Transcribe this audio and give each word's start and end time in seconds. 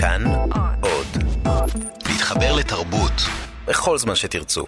כאן 0.00 0.24
עוד. 0.80 1.06
להתחבר 2.08 2.56
לתרבות 2.56 3.12
בכל 3.66 3.98
זמן 3.98 4.14
שתרצו. 4.14 4.64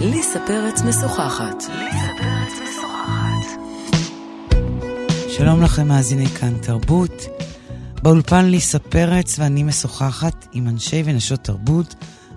ליסה 0.00 0.38
פרץ 0.46 0.82
משוחחת. 0.82 1.62
שלום 5.28 5.62
לכם 5.62 5.88
מאזיני 5.88 6.26
כאן 6.26 6.58
תרבות. 6.62 7.22
באולפן 8.02 8.44
ליסה 8.44 8.78
פרץ 8.78 9.38
ואני 9.38 9.62
משוחחת 9.62 10.46
עם 10.52 10.68
אנשי 10.68 11.02
ונשות 11.04 11.40
תרבות 11.40 11.94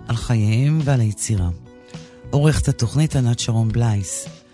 על 0.07 0.15
חייהם 0.15 0.79
ועל 0.83 1.01
היצירה. 1.01 1.49
עורכת 2.29 2.67
התוכנית 2.67 3.15
ענת 3.15 3.39
שרון 3.39 3.69
בלייס. 3.69 4.44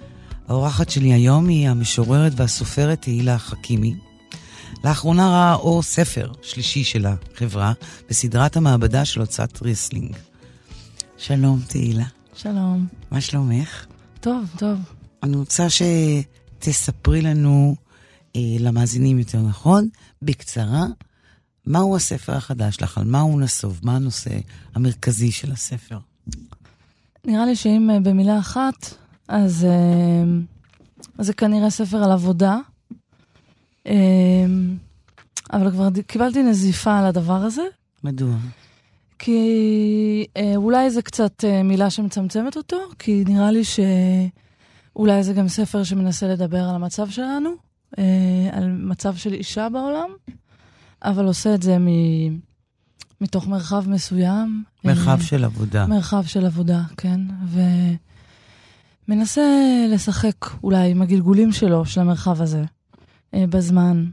האורחת 0.52 0.90
שלי 0.90 1.14
היום 1.14 1.48
היא 1.48 1.70
המשוררת 1.70 2.32
והסופרת 2.36 3.02
תהילה 3.02 3.38
חכימי. 3.38 3.96
לאחרונה 4.84 5.30
ראה 5.30 5.54
אור 5.54 5.84
ספר 5.84 6.32
שלישי 6.42 6.84
שלה 6.84 7.06
חברה 7.06 7.74
בסדרת 8.10 8.58
המעבדה 8.58 9.06
של 9.06 9.20
הוצאת 9.20 9.62
ריסלינג. 9.62 10.16
שלום 11.18 11.60
תהילה. 11.68 12.06
שלום. 12.36 12.88
מה 13.12 13.22
שלומך? 13.22 13.86
טוב, 14.20 14.46
טוב. 14.58 14.80
אני 15.24 15.38
רוצה 15.38 15.68
שתספרי 15.70 17.22
לנו, 17.22 17.76
אה, 18.36 18.42
למאזינים 18.60 19.20
יותר 19.20 19.42
נכון, 19.42 19.90
בקצרה, 20.22 20.86
מהו 21.66 21.96
הספר 21.96 22.34
החדש 22.34 22.82
לך, 22.82 22.98
על 22.98 23.06
מה 23.06 23.20
הוא 23.20 23.42
נסוב, 23.42 23.80
מה 23.84 23.96
הנושא 23.96 24.40
המרכזי 24.76 25.32
של 25.32 25.52
הספר. 25.52 25.98
נראה 27.26 27.46
לי 27.46 27.56
שאם 27.56 27.90
אה, 27.94 28.00
במילה 28.00 28.40
אחת, 28.40 29.01
אז, 29.32 29.66
אה, 29.66 30.24
אז 31.18 31.26
זה 31.26 31.34
כנראה 31.34 31.70
ספר 31.70 32.04
על 32.04 32.12
עבודה. 32.12 32.58
אה, 33.88 34.46
אבל 35.54 35.72
כבר 35.72 35.88
קיבלתי 36.08 36.44
נזיפה 36.44 37.00
על 37.00 37.06
הדבר 37.06 37.34
הזה, 37.34 37.62
מדוע? 38.04 38.36
כי 39.20 40.26
אה, 40.38 40.54
אולי 40.56 40.90
זה 40.92 41.02
קצת 41.02 41.44
אה, 41.44 41.64
מילה 41.64 41.90
שמצמצמת 41.90 42.58
אותו, 42.58 42.78
כי 43.00 43.24
נראה 43.28 43.52
לי 43.52 43.62
שאולי 43.64 45.24
זה 45.24 45.34
גם 45.34 45.48
ספר 45.48 45.84
שמנסה 45.84 46.28
לדבר 46.28 46.64
על 46.64 46.76
המצב 46.76 47.10
שלנו, 47.10 47.50
אה, 48.00 48.50
על 48.52 48.72
מצב 48.72 49.16
של 49.16 49.34
אישה 49.34 49.70
בעולם, 49.70 50.10
אבל 51.04 51.26
עושה 51.26 51.56
את 51.56 51.62
זה 51.62 51.78
מ... 51.78 51.88
מתוך 53.22 53.48
מרחב 53.48 53.90
מסוים. 53.90 54.64
מרחב 54.84 55.22
של 55.22 55.44
עבודה. 55.44 55.88
מרחב 55.88 56.24
של 56.26 56.46
עבודה, 56.46 56.82
כן. 56.98 57.22
ומנסה 59.12 59.42
לשחק 59.90 60.46
אולי 60.64 60.92
עם 60.92 61.02
הגלגולים 61.02 61.52
שלו, 61.52 61.86
של 61.86 62.02
המרחב 62.02 62.42
הזה, 62.42 62.64
אה, 63.34 63.48
בזמן 63.50 64.06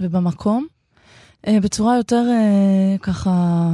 ובמקום, 0.00 0.66
אה, 1.46 1.60
בצורה 1.60 1.96
יותר 1.96 2.26
אה, 2.30 2.98
ככה 2.98 3.70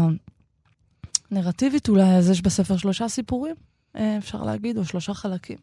נרטיבית 1.30 1.88
אולי, 1.88 2.16
אז 2.16 2.30
יש 2.30 2.42
בספר 2.42 2.76
שלושה 2.76 3.08
סיפורים, 3.08 3.54
אפשר 3.96 4.42
להגיד, 4.42 4.78
או 4.78 4.84
שלושה 4.84 5.14
חלקים. 5.14 5.58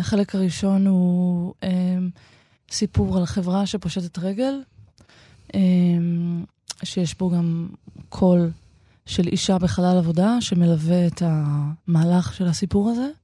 החלק 0.00 0.34
הראשון 0.34 0.86
הוא 0.86 1.54
סיפור 2.70 3.18
על 3.18 3.26
חברה 3.26 3.66
שפושטת 3.66 4.18
רגל, 4.18 4.62
שיש 6.84 7.18
בו 7.18 7.30
גם 7.30 7.68
קול 8.08 8.50
של 9.06 9.26
אישה 9.26 9.58
בחלל 9.58 9.98
עבודה 9.98 10.40
שמלווה 10.40 11.06
את 11.06 11.22
המהלך 11.24 12.34
של 12.34 12.46
הסיפור 12.46 12.90
הזה. 12.90 13.21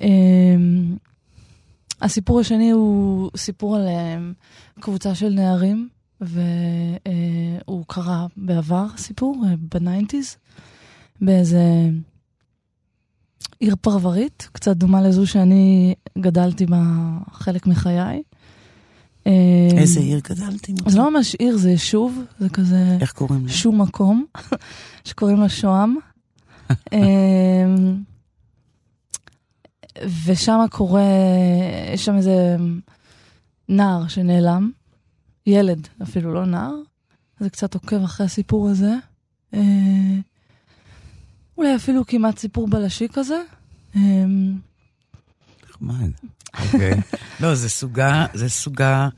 אמ, 0.00 0.02
הסיפור 2.02 2.40
השני 2.40 2.70
הוא 2.70 3.30
סיפור 3.36 3.76
על 3.76 3.86
אמ, 3.86 4.80
קבוצה 4.80 5.14
של 5.14 5.28
נערים, 5.28 5.88
והוא 6.20 7.84
קרה 7.86 8.26
בעבר, 8.36 8.86
סיפור, 8.96 9.36
אה, 9.44 9.56
ב 9.74 9.80
nineties, 9.80 10.36
באיזה 11.20 11.90
עיר 13.60 13.76
פרברית, 13.80 14.48
קצת 14.52 14.76
דומה 14.76 15.02
לזו 15.02 15.26
שאני 15.26 15.94
גדלתי 16.18 16.66
בה 16.66 16.82
חלק 17.32 17.66
מחיי. 17.66 18.22
Um, 19.24 19.28
איזה 19.76 20.00
עיר 20.00 20.20
גדלתי? 20.30 20.74
זה 20.88 20.98
לא 20.98 21.10
ממש 21.10 21.34
עיר, 21.34 21.56
זה 21.56 21.70
יישוב, 21.70 22.22
זה 22.38 22.48
כזה... 22.48 22.96
איך 23.00 23.12
קוראים 23.12 23.46
לה? 23.46 23.52
שום 23.52 23.80
מקום, 23.80 24.24
שקוראים 25.08 25.36
לו 25.36 25.48
שוהם. 25.48 25.96
ושם 30.24 30.58
קורה, 30.70 31.02
יש 31.94 32.04
שם 32.04 32.16
איזה 32.16 32.56
נער 33.68 34.08
שנעלם, 34.08 34.70
ילד 35.46 35.88
אפילו, 36.02 36.34
לא 36.34 36.46
נער, 36.46 36.74
זה 37.40 37.50
קצת 37.50 37.74
עוקב 37.74 38.04
אחרי 38.04 38.26
הסיפור 38.26 38.68
הזה. 38.68 38.94
אה, 39.54 39.60
אולי 41.58 41.76
אפילו 41.76 42.06
כמעט 42.06 42.38
סיפור 42.38 42.68
בלשי 42.68 43.08
כזה. 43.12 43.42
אמ, 43.96 44.58
נחמד. 45.70 46.10
אוקיי. 46.60 47.00
לא, 47.40 47.54
זה 47.54 47.68
סוגה, 47.68 48.26
זה 48.34 48.48
סוגה 48.48 49.08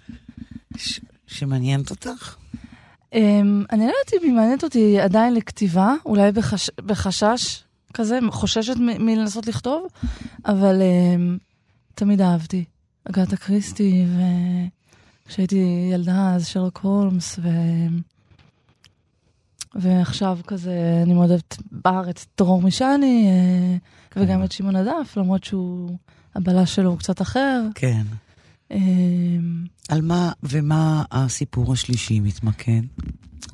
ש- 0.77 1.01
שמעניינת 1.27 1.91
אותך? 1.91 2.37
Um, 3.13 3.17
אני 3.73 3.81
לא 3.87 3.93
יודעת 3.93 4.13
אם 4.15 4.19
היא 4.23 4.33
מעניינת 4.33 4.65
אותי 4.65 5.01
עדיין 5.01 5.35
לכתיבה, 5.35 5.95
אולי 6.07 6.33
בחש, 6.33 6.71
בחשש 6.87 7.63
כזה, 7.95 8.19
חוששת 8.31 8.77
מ- 8.77 9.07
מלנסות 9.07 9.47
לכתוב, 9.47 9.87
אבל 10.47 10.81
um, 10.81 11.39
תמיד 11.95 12.21
אהבתי. 12.21 12.65
אגתה 13.05 13.37
קריסטי, 13.37 14.05
וכשהייתי 15.27 15.89
ילדה 15.93 16.35
אז 16.35 16.47
שרלוק 16.47 16.79
הולמס, 16.83 17.39
ו... 17.43 17.49
ועכשיו 19.75 20.39
כזה, 20.47 21.01
אני 21.03 21.15
מאוד 21.15 21.31
אוהבת 21.31 21.57
בארץ 21.71 22.23
את 22.23 22.39
דרור 22.39 22.63
משעני, 22.63 23.27
אה, 23.29 23.77
וגם 24.23 24.45
את 24.45 24.53
שמעון 24.53 24.77
הדף, 24.77 25.17
למרות 25.17 25.45
שהוא, 25.45 25.97
הבלש 26.35 26.75
שלו 26.75 26.91
הוא 26.91 26.99
קצת 26.99 27.23
אחר. 27.23 27.63
כן. 27.75 28.03
אמ, 28.71 29.65
על 29.89 30.01
מה 30.03 30.33
ומה 30.43 31.05
הסיפור 31.11 31.73
השלישי 31.73 32.21
מתמקד? 32.21 32.83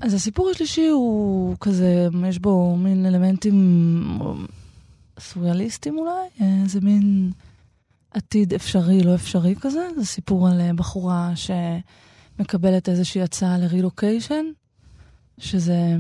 אז 0.00 0.14
הסיפור 0.14 0.50
השלישי 0.50 0.88
הוא 0.88 1.56
כזה, 1.60 2.08
יש 2.28 2.38
בו 2.38 2.76
מין 2.76 3.06
אלמנטים 3.06 4.18
סוריאליסטיים 5.20 5.98
אולי, 5.98 6.48
זה 6.66 6.80
מין 6.80 7.32
עתיד 8.10 8.54
אפשרי, 8.54 9.02
לא 9.02 9.14
אפשרי 9.14 9.54
כזה. 9.60 9.88
זה 9.96 10.04
סיפור 10.06 10.48
על 10.48 10.60
אה, 10.60 10.70
בחורה 10.72 11.32
שמקבלת 11.36 12.88
איזושהי 12.88 13.22
הצעה 13.22 13.58
לרילוקיישן, 13.58 14.44
שזה 15.38 15.96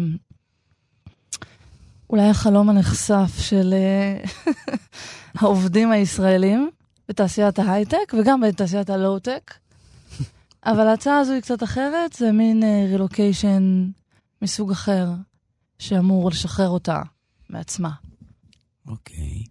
אולי 2.10 2.28
החלום 2.28 2.68
הנחשף 2.68 3.38
של 3.40 3.74
אה, 3.74 4.52
העובדים 5.40 5.90
הישראלים 5.90 6.70
בתעשיית 7.08 7.58
ההייטק 7.58 8.14
וגם 8.18 8.40
בתעשיית 8.40 8.90
הלואו-טק. 8.90 9.54
אבל 10.72 10.86
ההצעה 10.88 11.18
הזו 11.18 11.32
היא 11.32 11.42
קצת 11.42 11.62
אחרת, 11.62 12.12
זה 12.12 12.32
מין 12.32 12.62
רילוקיישן 12.88 13.90
מסוג 14.42 14.70
אחר, 14.70 15.10
שאמור 15.78 16.30
לשחרר 16.30 16.68
אותה 16.68 17.02
מעצמה. 17.50 17.90
אוקיי. 18.86 19.44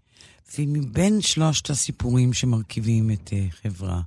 ומבין 0.60 1.22
שלושת 1.22 1.70
הסיפורים 1.70 2.34
שמרכיבים 2.34 3.12
את 3.12 3.30
uh, 3.30 3.56
חברה, 3.62 4.02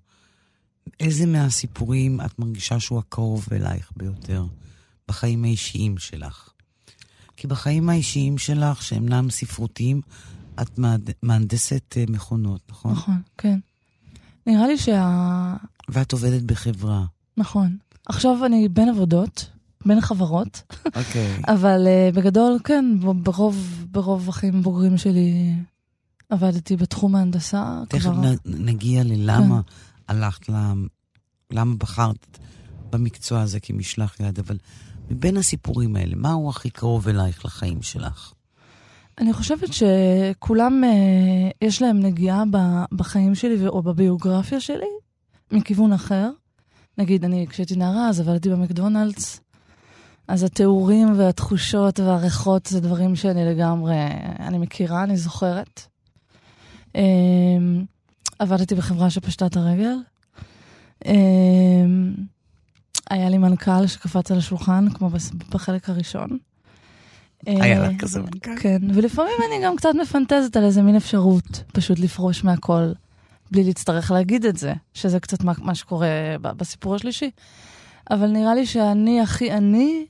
איזה 1.00 1.26
מהסיפורים 1.26 2.20
את 2.20 2.38
מרגישה 2.38 2.80
שהוא 2.80 2.98
הקרוב 2.98 3.46
אלייך 3.52 3.92
ביותר 3.96 4.44
בחיים 5.08 5.44
האישיים 5.44 5.98
שלך? 5.98 6.48
כי 7.36 7.46
בחיים 7.46 7.88
האישיים 7.88 8.38
שלך, 8.38 8.82
שאינם 8.82 9.30
ספרותיים, 9.30 10.00
את 10.62 10.78
מהנדסת 11.22 11.94
uh, 11.96 12.12
מכונות, 12.12 12.60
נכון? 12.70 12.92
נכון, 12.92 13.22
כן. 13.38 13.58
נראה 14.46 14.66
לי 14.66 14.78
שה... 14.78 15.56
ואת 15.92 16.12
עובדת 16.12 16.42
בחברה. 16.42 17.04
נכון. 17.36 17.76
עכשיו 18.08 18.46
אני 18.46 18.68
בין 18.68 18.88
עבודות, 18.88 19.50
בין 19.86 20.00
חברות, 20.00 20.62
אוקיי. 20.86 21.42
אבל 21.48 21.86
uh, 21.86 22.16
בגדול, 22.16 22.58
כן, 22.64 22.84
ברוב, 23.22 23.86
ברוב 23.90 24.28
החיים 24.28 24.58
הבוגרים 24.58 24.98
שלי 24.98 25.54
עבדתי 26.28 26.76
בתחום 26.76 27.14
ההנדסה. 27.14 27.82
תכף 27.88 28.02
כבר... 28.02 28.12
נ- 28.20 28.36
נגיע 28.44 29.04
ללמה 29.04 29.60
הלכת, 30.08 30.48
ל- 30.48 30.86
למה 31.52 31.74
בחרת 31.78 32.38
במקצוע 32.90 33.40
הזה 33.40 33.60
כמשלח 33.60 34.20
יד, 34.20 34.38
אבל 34.38 34.56
מבין 35.10 35.36
הסיפורים 35.36 35.96
האלה, 35.96 36.16
מהו 36.16 36.50
הכי 36.50 36.70
קרוב 36.70 37.08
אלייך 37.08 37.44
לחיים 37.44 37.82
שלך? 37.82 38.32
אני 39.18 39.32
חושבת 39.32 39.68
שכולם, 39.72 40.84
אה, 40.84 41.50
יש 41.68 41.82
להם 41.82 42.00
נגיעה 42.00 42.44
בחיים 42.92 43.34
שלי 43.34 43.66
או 43.66 43.82
בביוגרפיה 43.82 44.60
שלי, 44.60 44.86
מכיוון 45.52 45.92
אחר. 45.92 46.30
נגיד, 46.98 47.24
אני, 47.24 47.46
כשהייתי 47.50 47.76
נערה, 47.76 48.08
אז 48.08 48.20
עבדתי 48.20 48.50
במקדונלדס, 48.50 49.40
אז 50.28 50.42
התיאורים 50.42 51.18
והתחושות 51.18 52.00
והריחות 52.00 52.66
זה 52.66 52.80
דברים 52.80 53.16
שאני 53.16 53.44
לגמרי, 53.44 53.94
אני 54.40 54.58
מכירה, 54.58 55.04
אני 55.04 55.16
זוכרת. 55.16 55.80
אה, 56.96 57.02
עבדתי 58.38 58.74
בחברה 58.74 59.10
שפשטה 59.10 59.46
את 59.46 59.56
הרגל. 59.56 59.96
אה, 61.06 61.12
היה 63.10 63.28
לי 63.28 63.38
מנכ"ל 63.38 63.86
שקפץ 63.86 64.30
על 64.30 64.38
השולחן, 64.38 64.86
כמו 64.94 65.10
בחלק 65.50 65.88
הראשון. 65.88 66.38
היה 67.46 67.88
לך 67.88 68.00
כזה 68.00 68.20
מנכ"ל? 68.20 68.56
כן, 68.56 68.78
ולפעמים 68.94 69.34
אני 69.48 69.64
גם 69.64 69.76
קצת 69.76 69.92
מפנטזת 70.02 70.56
על 70.56 70.64
איזה 70.64 70.82
מין 70.82 70.96
אפשרות 70.96 71.62
פשוט 71.72 71.98
לפרוש 71.98 72.44
מהכל, 72.44 72.92
בלי 73.50 73.64
להצטרך 73.64 74.10
להגיד 74.10 74.46
את 74.46 74.56
זה, 74.56 74.72
שזה 74.94 75.20
קצת 75.20 75.44
מה, 75.44 75.52
מה 75.58 75.74
שקורה 75.74 76.08
בסיפור 76.40 76.94
השלישי. 76.94 77.30
אבל 78.10 78.26
נראה 78.26 78.54
לי 78.54 78.66
שאני 78.66 79.20
הכי 79.20 79.52
אני, 79.52 80.06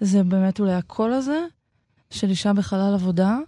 זה 0.00 0.22
באמת 0.22 0.60
אולי 0.60 0.74
הקול 0.74 1.12
הזה, 1.12 1.40
של 2.10 2.30
אישה 2.30 2.52
בחלל 2.52 2.94
עבודה. 2.94 3.38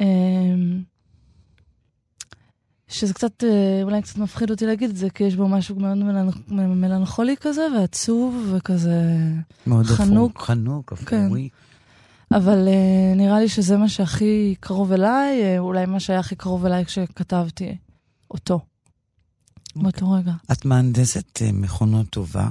אמ, 0.00 0.82
שזה 2.88 3.14
קצת, 3.14 3.44
אה, 3.44 3.80
אולי 3.82 4.02
קצת 4.02 4.16
מפחיד 4.18 4.50
אותי 4.50 4.66
להגיד 4.66 4.90
את 4.90 4.96
זה, 4.96 5.10
כי 5.10 5.24
יש 5.24 5.36
בו 5.36 5.48
משהו 5.48 5.76
מאוד 5.76 5.98
מלנכולי 6.48 7.36
כזה, 7.40 7.66
ועצוב, 7.78 8.52
וכזה 8.56 9.02
מאוד 9.66 9.86
חנוק. 9.86 10.38
חנוק, 10.38 10.92
כן. 10.94 11.24
אפורי. 11.24 11.48
אבל 12.30 12.68
uh, 12.68 13.16
נראה 13.16 13.40
לי 13.40 13.48
שזה 13.48 13.76
מה 13.76 13.88
שהכי 13.88 14.54
קרוב 14.60 14.92
אליי, 14.92 15.56
uh, 15.56 15.58
אולי 15.58 15.86
מה 15.86 16.00
שהיה 16.00 16.18
הכי 16.18 16.36
קרוב 16.36 16.66
אליי 16.66 16.84
כשכתבתי 16.84 17.76
אותו, 18.30 18.60
okay. 18.60 19.82
באותו 19.82 20.12
רגע. 20.12 20.32
את 20.52 20.64
מהנדסת 20.64 21.36
uh, 21.36 21.52
מכונות 21.52 22.06
טובה? 22.10 22.48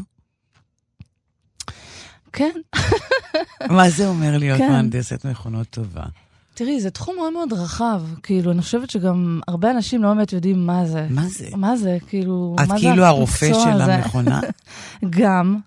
כן. 2.33 2.51
מה 3.77 3.89
זה 3.89 4.07
אומר 4.07 4.38
להיות 4.38 4.57
כן. 4.57 4.71
מהנדסת 4.71 5.25
מכונות 5.25 5.68
טובה? 5.69 6.03
תראי, 6.53 6.81
זה 6.81 6.89
תחום 6.89 7.15
מאוד 7.15 7.33
מאוד 7.33 7.53
רחב. 7.53 8.01
כאילו, 8.24 8.51
אני 8.51 8.62
חושבת 8.62 8.89
שגם 8.89 9.39
הרבה 9.47 9.71
אנשים 9.71 10.03
לא 10.03 10.13
באמת 10.13 10.33
יודעים 10.33 10.68
מה 10.68 10.85
זה. 10.85 11.07
מה 11.09 11.27
זה? 11.27 11.47
מה 11.56 11.77
זה, 11.77 11.97
כאילו, 12.07 12.56
את 12.63 12.80
כאילו 12.80 13.06
הרופא 13.06 13.53
של? 13.53 13.81
המכונה? 13.81 14.41
גם, 15.19 15.57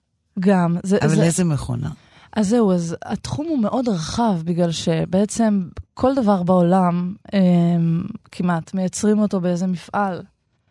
גם. 0.41 0.77
זה, 0.83 0.99
אבל 1.03 1.15
זה, 1.15 1.23
איזה 1.23 1.45
מכונה? 1.45 1.91
אז 2.33 2.49
זהו, 2.49 2.73
אז 2.73 2.97
התחום 3.05 3.47
הוא 3.47 3.59
מאוד 3.59 3.89
רחב, 3.89 4.41
בגלל 4.45 4.73
שבעצם 4.73 5.69
כל 5.95 6.15
דבר 6.15 6.43
בעולם, 6.43 7.15
הם, 7.33 8.07
כמעט, 8.33 8.75
מייצרים 8.75 9.19
אותו 9.19 9.41
באיזה 9.41 9.67
מפעל. 9.67 10.23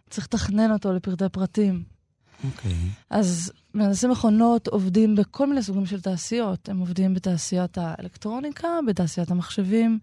צריך 0.10 0.26
לתכנן 0.26 0.72
אותו 0.72 0.94
לפרטי 0.94 1.30
פרטים. 1.32 1.84
אוקיי. 2.44 2.76
אז 3.10 3.52
מהנדסי 3.74 4.08
מכונות 4.08 4.68
עובדים 4.68 5.16
בכל 5.16 5.48
מיני 5.48 5.64
סוגים 5.64 5.86
של 5.86 6.02
תעשיות. 6.02 6.70
הם 6.70 6.80
עובדים 6.80 7.14
בתעשיית 7.14 7.78
האלקטרוניקה, 7.78 8.68
בתעשיית 8.88 9.32
המחשבים, 9.32 10.00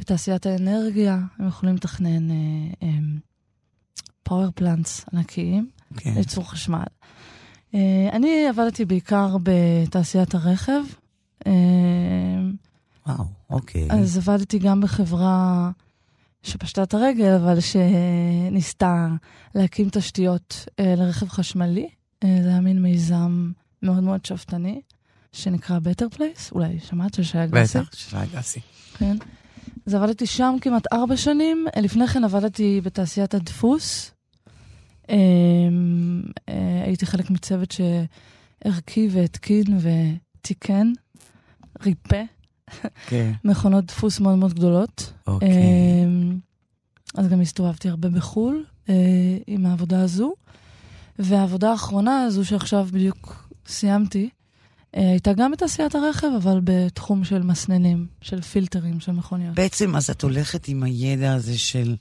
בתעשיית 0.00 0.46
האנרגיה. 0.46 1.18
הם 1.38 1.48
יכולים 1.48 1.74
לתכנן 1.74 2.28
פאוור 4.22 4.50
פלנטס 4.54 5.04
ענקיים, 5.12 5.70
כן. 5.96 6.14
לייצור 6.14 6.50
חשמל. 6.50 6.82
אה, 7.74 8.08
אני 8.12 8.48
עבדתי 8.48 8.84
בעיקר 8.84 9.36
בתעשיית 9.42 10.34
הרכב. 10.34 10.82
אה, 11.46 11.52
וואו, 13.06 13.24
אוקיי. 13.50 13.88
אז 13.90 14.18
עבדתי 14.18 14.58
גם 14.58 14.80
בחברה 14.80 15.70
שפשטה 16.42 16.82
את 16.82 16.94
הרגל, 16.94 17.32
אבל 17.32 17.58
שניסתה 17.60 19.08
להקים 19.54 19.88
תשתיות 19.92 20.66
אה, 20.80 20.94
לרכב 20.96 21.28
חשמלי. 21.28 21.88
זה 22.24 22.48
היה 22.48 22.60
מין 22.60 22.82
מיזם 22.82 23.50
מאוד 23.82 24.02
מאוד 24.02 24.24
שאפתני, 24.24 24.80
שנקרא 25.32 25.78
Better 25.78 26.16
Place, 26.16 26.52
אולי 26.52 26.78
שמעת 26.80 27.14
של 27.14 27.22
שי 27.22 27.44
אגסי? 27.44 27.78
בטח, 27.78 27.90
שי 27.94 28.16
אגסי. 28.16 28.60
כן. 28.98 29.16
אז 29.86 29.94
עבדתי 29.94 30.26
שם 30.26 30.56
כמעט 30.60 30.92
ארבע 30.92 31.16
שנים. 31.16 31.66
לפני 31.82 32.06
כן 32.06 32.24
עבדתי 32.24 32.80
בתעשיית 32.84 33.34
הדפוס. 33.34 34.10
אה, 35.10 35.16
אה, 36.48 36.82
הייתי 36.84 37.06
חלק 37.06 37.30
מצוות 37.30 37.74
שהרכיב 38.64 39.12
והתקין 39.14 39.78
ותיקן, 39.80 40.92
ריפא, 41.82 42.22
כן, 43.06 43.32
מכונות 43.44 43.84
דפוס 43.84 44.20
מאוד 44.20 44.38
מאוד 44.38 44.54
גדולות. 44.54 45.12
אוקיי. 45.26 45.48
אמ, 46.04 46.38
אז 47.14 47.28
גם 47.28 47.40
הסתובבתי 47.40 47.88
הרבה 47.88 48.08
בחו"ל 48.08 48.64
אה, 48.88 48.94
עם 49.46 49.66
העבודה 49.66 50.02
הזו. 50.02 50.32
והעבודה 51.18 51.70
האחרונה 51.70 52.22
הזו 52.22 52.44
שעכשיו 52.44 52.88
בדיוק 52.92 53.48
סיימתי, 53.66 54.28
אה, 54.96 55.10
הייתה 55.10 55.32
גם 55.32 55.52
בתעשיית 55.52 55.94
הרכב, 55.94 56.26
אבל 56.36 56.60
בתחום 56.64 57.24
של 57.24 57.42
מסננים, 57.42 58.06
של 58.20 58.40
פילטרים 58.40 59.00
של 59.00 59.12
מכוניות. 59.12 59.54
בעצם, 59.54 59.96
אז 59.96 60.10
את 60.10 60.22
הולכת 60.22 60.68
עם 60.68 60.82
הידע 60.82 61.32
הזה 61.32 61.58
של 61.58 61.96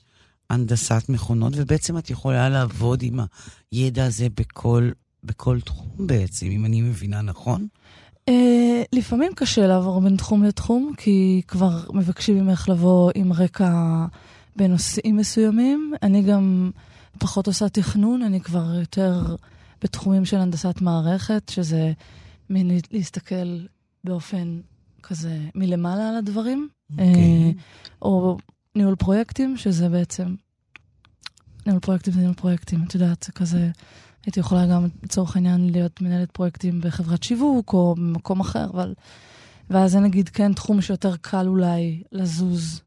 הנדסת 0.50 1.04
מכונות, 1.10 1.54
ובעצם 1.56 1.98
את 1.98 2.10
יכולה 2.10 2.50
לעבוד 2.50 3.04
עם 3.04 3.20
הידע 3.72 4.06
הזה 4.06 4.28
בכל, 4.38 4.90
בכל 5.24 5.60
תחום 5.62 5.88
בעצם, 5.98 6.46
אם 6.46 6.66
אני 6.66 6.82
מבינה 6.82 7.22
נכון? 7.22 7.68
אה, 8.30 8.84
לפעמים 8.94 9.32
קשה 9.36 9.68
לעבור 9.68 10.02
בין 10.02 10.16
תחום 10.16 10.44
לתחום, 10.44 10.94
כי 10.98 11.42
כבר 11.48 11.80
מבקשים 11.94 12.46
ממך 12.46 12.70
לבוא 12.70 13.12
עם 13.16 13.34
רקע 13.34 14.06
בנושאים 14.56 15.18
מסוימים. 15.18 15.94
אני 16.04 16.22
גם 16.22 16.72
פחות 17.20 17.48
עושה 17.48 17.70
תכנון, 17.70 18.22
אני 18.22 18.42
כבר 18.42 18.74
יותר 18.80 19.36
בתחומים 19.84 20.26
של 20.26 20.38
הנדסת 20.38 20.82
מערכת, 20.82 21.50
שזה 21.50 21.94
מין 22.50 22.72
להסתכל 22.92 23.60
באופן 24.04 24.60
כזה 25.04 25.38
מלמעלה 25.56 26.10
על 26.10 26.16
הדברים. 26.16 26.70
אוקיי. 26.92 27.06
אה, 27.06 27.52
או 28.02 28.38
ניהול 28.80 28.96
פרויקטים, 28.96 29.58
שזה 29.58 29.90
בעצם... 29.90 30.36
ניהול 31.66 31.80
פרויקטים 31.80 32.14
זה 32.14 32.20
ניהול 32.20 32.34
פרויקטים, 32.34 32.84
את 32.88 32.94
יודעת, 32.94 33.24
זה 33.24 33.32
כזה... 33.32 33.70
הייתי 34.26 34.40
יכולה 34.40 34.68
גם, 34.68 34.88
לצורך 35.04 35.36
העניין, 35.36 35.70
להיות 35.70 36.02
מנהלת 36.02 36.32
פרויקטים 36.32 36.82
בחברת 36.82 37.24
שיווק 37.24 37.74
או 37.74 37.96
במקום 37.98 38.40
אחר, 38.40 38.66
אבל... 38.74 38.94
ואז 39.70 39.92
זה 39.92 40.00
נגיד 40.00 40.30
כן 40.30 40.54
תחום 40.54 40.82
שיותר 40.82 41.16
קל 41.22 41.48
אולי 41.48 42.04
לזוז 42.12 42.82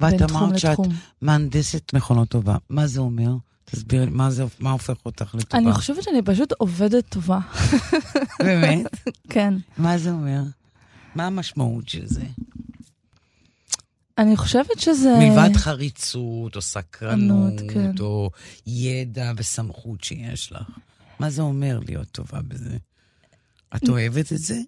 ואת 0.00 0.10
בין 0.12 0.26
תחום 0.26 0.42
אמרת 0.42 0.58
שאת 0.58 0.70
לתחום. 0.70 0.88
מהנדסת 1.20 1.94
מכונות 1.94 2.28
טובה. 2.28 2.56
מה 2.68 2.86
זה 2.86 3.00
אומר? 3.00 3.34
תסבירי 3.64 4.06
מה, 4.10 4.30
זה, 4.30 4.44
מה 4.60 4.70
הופך 4.70 4.96
אותך 5.06 5.34
לטובה? 5.34 5.62
אני 5.62 5.72
חושבת 5.72 6.02
שאני 6.02 6.22
פשוט 6.22 6.52
עובדת 6.58 7.08
טובה. 7.08 7.38
באמת? 8.38 8.86
כן. 9.28 9.54
מה 9.78 9.98
זה 9.98 10.10
אומר? 10.10 10.42
מה 11.14 11.26
המשמעות 11.26 11.88
של 11.88 12.06
זה? 12.06 12.24
אני 14.22 14.36
חושבת 14.36 14.78
שזה... 14.78 15.14
מלבד 15.18 15.56
חריצות, 15.56 16.56
או 16.56 16.60
סקרנות, 16.60 17.52
כן. 17.74 17.92
או 18.00 18.30
ידע 18.66 19.32
וסמכות 19.36 20.04
שיש 20.04 20.52
לך. 20.52 20.62
מה 21.18 21.30
זה 21.30 21.42
אומר 21.42 21.80
להיות 21.86 22.08
טובה 22.08 22.40
בזה? 22.42 22.76
את 23.76 23.88
אוהבת 23.88 24.32
את 24.32 24.38
זה? 24.38 24.58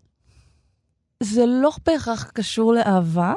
זה 1.23 1.47
לא 1.47 1.71
בהכרח 1.87 2.31
קשור 2.35 2.75
לאהבה. 2.75 3.35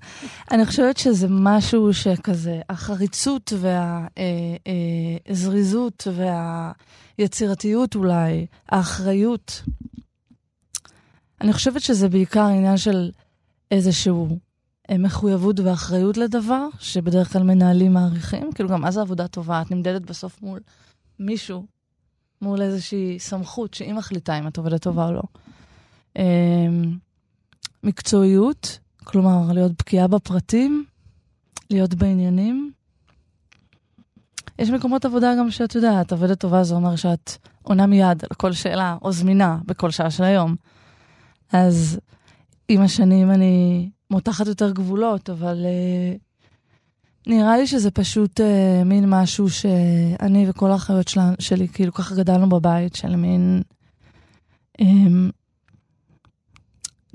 אני 0.50 0.66
חושבת 0.66 0.96
שזה 0.96 1.26
משהו 1.30 1.94
שכזה, 1.94 2.60
החריצות 2.68 3.52
והזריזות 5.28 6.06
והיצירתיות 7.18 7.94
אולי, 7.94 8.46
האחריות. 8.68 9.62
אני 11.40 11.52
חושבת 11.52 11.82
שזה 11.82 12.08
בעיקר 12.08 12.46
עניין 12.46 12.76
של 12.76 13.10
איזשהו 13.70 14.28
אה, 14.30 14.36
מחויבות 14.98 15.60
ואחריות 15.60 16.16
לדבר, 16.16 16.66
שבדרך 16.78 17.32
כלל 17.32 17.42
מנהלים 17.42 17.92
מעריכים. 17.92 18.52
כאילו, 18.52 18.68
גם 18.68 18.80
מה 18.80 18.90
זה 18.90 19.00
עבודה 19.00 19.28
טובה? 19.28 19.62
את 19.62 19.70
נמדדת 19.70 20.02
בסוף 20.02 20.42
מול 20.42 20.60
מישהו, 21.18 21.66
מול 22.42 22.62
איזושהי 22.62 23.18
סמכות 23.18 23.74
שהיא 23.74 23.94
מחליטה 23.94 24.38
אם 24.38 24.46
את 24.46 24.56
עובדת 24.56 24.82
טובה 24.82 25.06
או 25.06 25.12
לא. 25.12 25.22
אמ, 26.18 26.96
מקצועיות, 27.82 28.78
כלומר, 29.04 29.52
להיות 29.52 29.72
בקיאה 29.78 30.08
בפרטים, 30.08 30.84
להיות 31.70 31.94
בעניינים. 31.94 32.72
יש 34.58 34.70
מקומות 34.70 35.04
עבודה 35.04 35.34
גם 35.38 35.50
שאת 35.50 35.74
יודעת, 35.74 36.12
עובדת 36.12 36.40
טובה 36.40 36.64
זה 36.64 36.74
אומר 36.74 36.96
שאת 36.96 37.36
עונה 37.62 37.86
מיד 37.86 38.22
על 38.30 38.36
כל 38.36 38.52
שאלה, 38.52 38.96
או 39.02 39.12
זמינה 39.12 39.58
בכל 39.66 39.90
שעה 39.90 40.10
של 40.10 40.24
היום. 40.24 40.56
אז 41.52 41.98
עם 42.68 42.82
השנים 42.82 43.30
אני 43.30 43.88
מותחת 44.12 44.46
יותר 44.46 44.70
גבולות, 44.70 45.30
אבל 45.30 45.56
uh, 45.56 46.18
נראה 47.26 47.56
לי 47.56 47.66
שזה 47.66 47.90
פשוט 47.90 48.40
uh, 48.40 48.84
מין 48.84 49.04
משהו 49.08 49.50
שאני 49.50 50.50
וכל 50.50 50.70
האחיות 50.70 51.08
שלה, 51.08 51.32
שלי, 51.38 51.68
כאילו 51.68 51.92
ככה 51.92 52.14
גדלנו 52.14 52.48
בבית, 52.48 52.94
של 52.94 53.16
מין... 53.16 53.62
Um, 54.80 54.84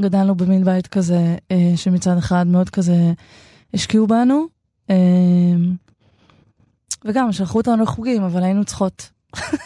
גדלנו 0.02 0.36
במין 0.36 0.64
בית 0.64 0.88
כזה, 0.88 1.36
אה, 1.52 1.72
שמצד 1.76 2.18
אחד 2.18 2.48
מאוד 2.48 2.70
כזה 2.70 3.14
השקיעו 3.74 4.08
בנו, 4.08 4.46
אה, 4.90 4.96
וגם 7.06 7.32
שלחו 7.32 7.58
אותנו 7.58 7.84
לחוגים, 7.84 8.24
אבל 8.24 8.44
היינו 8.44 8.66
צריכות 8.66 9.10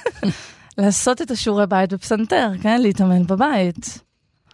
לעשות 0.78 1.22
את 1.22 1.32
השיעורי 1.32 1.68
בית 1.68 1.94
בפסנתר, 1.94 2.52
כן? 2.62 2.82
להתאמן 2.82 3.24
בבית, 3.24 4.04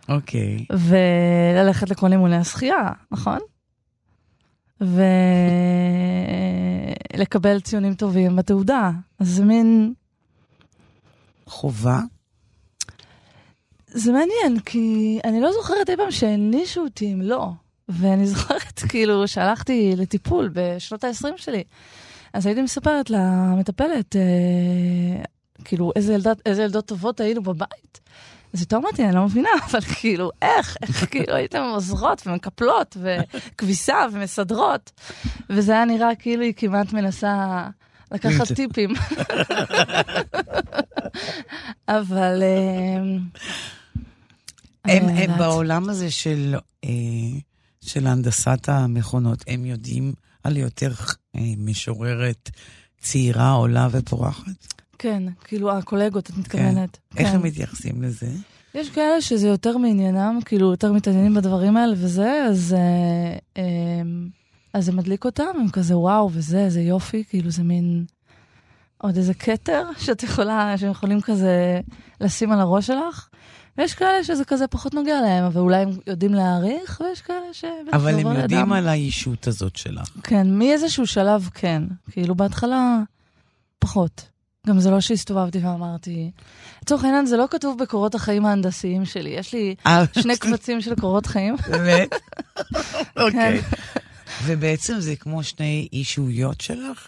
אוקיי. 0.10 0.66
וללכת 0.72 1.90
לכל 1.90 2.12
אימוני 2.12 2.36
השחייה, 2.36 2.92
נכון? 3.12 3.40
ולקבל 7.14 7.60
ציונים 7.60 7.94
טובים 7.94 8.36
בתעודה. 8.36 8.92
אז 9.20 9.28
זה 9.28 9.46
מין... 9.46 9.94
חובה? 11.46 12.00
זה 13.88 14.12
מעניין, 14.12 14.60
כי 14.66 15.20
אני 15.24 15.42
לא 15.42 15.52
זוכרת 15.52 15.90
אי 15.90 15.98
פעם 15.98 16.12
שהענישו 16.12 16.82
אותי 16.82 17.14
אם 17.14 17.22
לא. 17.22 17.50
ואני 17.90 18.28
זוכרת, 18.28 18.80
כאילו, 18.90 19.28
שהלכתי 19.28 19.94
לטיפול 19.98 20.50
בשנות 20.54 21.04
ה-20 21.04 21.38
שלי. 21.38 21.64
אז 22.34 22.46
הייתי 22.46 22.62
מספרת 22.62 23.10
למטפלת, 23.10 24.16
אה, 24.16 25.24
כאילו, 25.64 25.92
איזה, 25.96 26.14
ילדת, 26.14 26.42
איזה 26.46 26.64
ילדות 26.64 26.86
טובות 26.86 27.20
היינו 27.20 27.42
בבית. 27.42 28.00
אז 28.58 28.66
היא 28.72 28.80
אמרתי, 28.80 29.06
אני 29.06 29.16
לא 29.16 29.26
מבינה, 29.26 29.50
אבל 29.72 29.82
כאילו, 29.82 30.32
איך, 30.42 30.78
איך 30.82 31.12
כאילו 31.12 31.36
הייתם 31.36 31.62
עוזרות 31.62 32.28
ומקפלות 32.28 32.98
וכביסה 33.02 34.06
ומסדרות. 34.12 34.92
וזה 35.50 35.72
היה 35.72 35.86
נראה 35.86 36.16
כאילו 36.16 36.44
היא 36.44 36.54
כמעט 36.58 36.94
מנסה 36.94 37.68
לקחת 38.12 38.52
טיפים. 38.56 38.94
אבל... 41.88 42.44
אה, 42.44 42.98
הם, 44.86 45.10
הם 45.10 45.38
בעולם 45.38 45.90
הזה 45.90 46.12
של, 46.12 46.56
אה, 46.84 46.90
של 47.82 48.08
הנדסת 48.08 48.70
המכונות, 48.70 49.44
הם 49.48 49.66
יודעים 49.66 50.14
על 50.44 50.58
יותר 50.58 50.92
אה, 51.36 51.42
משוררת 51.58 52.50
צעירה, 53.02 53.52
עולה 53.52 53.88
ופורחת? 53.92 54.77
כן, 55.00 55.24
כאילו 55.44 55.72
הקולגות, 55.72 56.30
את 56.30 56.38
מתכוונת. 56.38 56.98
כן. 57.10 57.20
איך 57.20 57.28
כן. 57.28 57.36
הם 57.36 57.44
מתייחסים 57.44 58.04
לזה? 58.04 58.28
יש 58.76 58.90
כאלה 58.90 59.22
שזה 59.22 59.48
יותר 59.48 59.78
מעניינם, 59.78 60.40
כאילו 60.46 60.72
יותר 60.72 60.92
מתעניינים 60.92 61.34
בדברים 61.34 61.78
האלה 61.78 61.94
וזה, 61.98 62.46
אז, 62.50 62.76
אה, 62.78 63.38
אה, 63.58 64.02
אז 64.74 64.86
זה 64.86 64.92
מדליק 64.92 65.26
אותם, 65.26 65.44
הם 65.60 65.70
כזה 65.70 65.98
וואו 65.98 66.30
וזה, 66.34 66.60
איזה 66.60 66.82
יופי, 66.82 67.24
כאילו 67.30 67.52
זה 67.52 67.64
מין 67.64 68.06
עוד 68.98 69.18
איזה 69.18 69.34
כתר 69.34 69.84
שאת 70.06 70.24
יכולה, 70.24 70.78
שהם 70.78 70.92
יכולים 70.92 71.22
כזה 71.22 71.80
לשים 72.22 72.52
על 72.52 72.60
הראש 72.60 72.88
שלך. 72.88 73.30
ויש 73.78 73.94
כאלה 73.94 74.24
שזה 74.24 74.46
כזה 74.46 74.68
פחות 74.68 74.94
נוגע 74.94 75.22
להם, 75.22 75.44
אבל 75.44 75.62
אולי 75.62 75.82
הם 75.82 75.90
יודעים 76.08 76.34
להעריך, 76.34 77.02
ויש 77.06 77.22
כאלה 77.22 77.54
ש... 77.54 77.66
אבל 77.94 78.14
הם 78.14 78.20
יודעים 78.20 78.60
לידם. 78.60 78.74
על 78.74 78.88
האישות 78.88 79.48
הזאת 79.48 79.76
שלך. 79.76 80.10
כן, 80.24 80.58
מאיזשהו 80.58 81.08
שלב 81.08 81.50
כן. 81.54 81.84
כאילו 82.12 82.36
בהתחלה 82.36 83.00
פחות. 83.80 84.37
גם 84.68 84.80
זה 84.80 84.92
לא 84.92 85.02
שהסתובבתי 85.02 85.58
ואמרתי... 85.58 86.32
לצורך 86.84 87.04
העניין, 87.04 87.26
זה 87.26 87.38
לא 87.38 87.46
כתוב 87.52 87.80
בקורות 87.80 88.16
החיים 88.16 88.46
ההנדסיים 88.46 89.06
שלי. 89.06 89.30
יש 89.30 89.54
לי 89.54 89.76
אה, 89.88 90.04
שני 90.22 90.38
קבצים 90.38 90.82
של 90.82 90.96
קורות 90.96 91.26
חיים. 91.26 91.56
באמת? 91.70 92.10
אוקיי. 93.22 93.62
כן. 93.62 94.02
ובעצם 94.46 95.00
זה 95.00 95.16
כמו 95.16 95.44
שני 95.44 95.88
אישויות 95.94 96.62
שלך? 96.62 97.08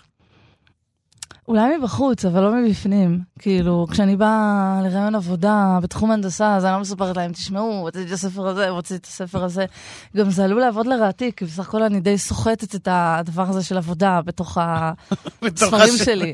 אולי 1.49 1.77
מבחוץ, 1.77 2.25
אבל 2.25 2.41
לא 2.41 2.55
מבפנים. 2.55 3.19
כאילו, 3.39 3.87
כשאני 3.91 4.15
באה 4.15 4.81
לרעיון 4.83 5.15
עבודה 5.15 5.79
בתחום 5.81 6.11
הנדסה, 6.11 6.55
אז 6.55 6.65
אני 6.65 6.73
לא 6.73 6.79
מספרת 6.79 7.17
להם, 7.17 7.31
תשמעו, 7.31 7.85
רציתי 7.85 8.07
את 8.07 8.11
הספר 8.11 8.47
הזה, 8.47 8.69
רציתי 8.69 8.95
את 8.95 9.05
הספר 9.05 9.43
הזה. 9.43 9.65
גם 10.17 10.29
זה 10.29 10.43
עלול 10.43 10.61
לעבוד 10.61 10.87
לרעתי, 10.87 11.31
כי 11.35 11.45
בסך 11.45 11.67
הכל 11.67 11.83
אני 11.83 11.99
די 11.99 12.17
סוחטת 12.17 12.75
את 12.75 12.87
הדבר 12.91 13.49
הזה 13.49 13.63
של 13.63 13.77
עבודה 13.77 14.21
בתוך 14.21 14.57
הספרים 15.41 15.93
שלי. 16.05 16.33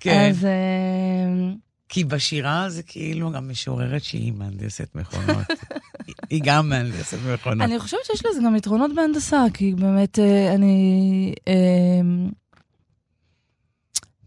כן. 0.00 0.30
אז... 0.30 0.44
אה, 0.44 1.54
כי 1.88 2.04
בשירה 2.04 2.70
זה 2.70 2.82
כאילו 2.82 3.30
גם 3.30 3.48
משוררת 3.48 4.04
שהיא 4.04 4.32
מהנדסת 4.32 4.88
מכונות. 4.94 5.46
היא 6.30 6.40
גם 6.44 6.68
מהנדסת 6.68 7.18
מכונות. 7.34 7.68
אני 7.68 7.78
חושבת 7.78 8.00
שיש 8.04 8.26
לזה 8.26 8.40
גם 8.44 8.56
יתרונות 8.56 8.90
בהנדסה, 8.94 9.44
כי 9.54 9.74
באמת 9.74 10.18
אה, 10.18 10.54
אני... 10.54 11.34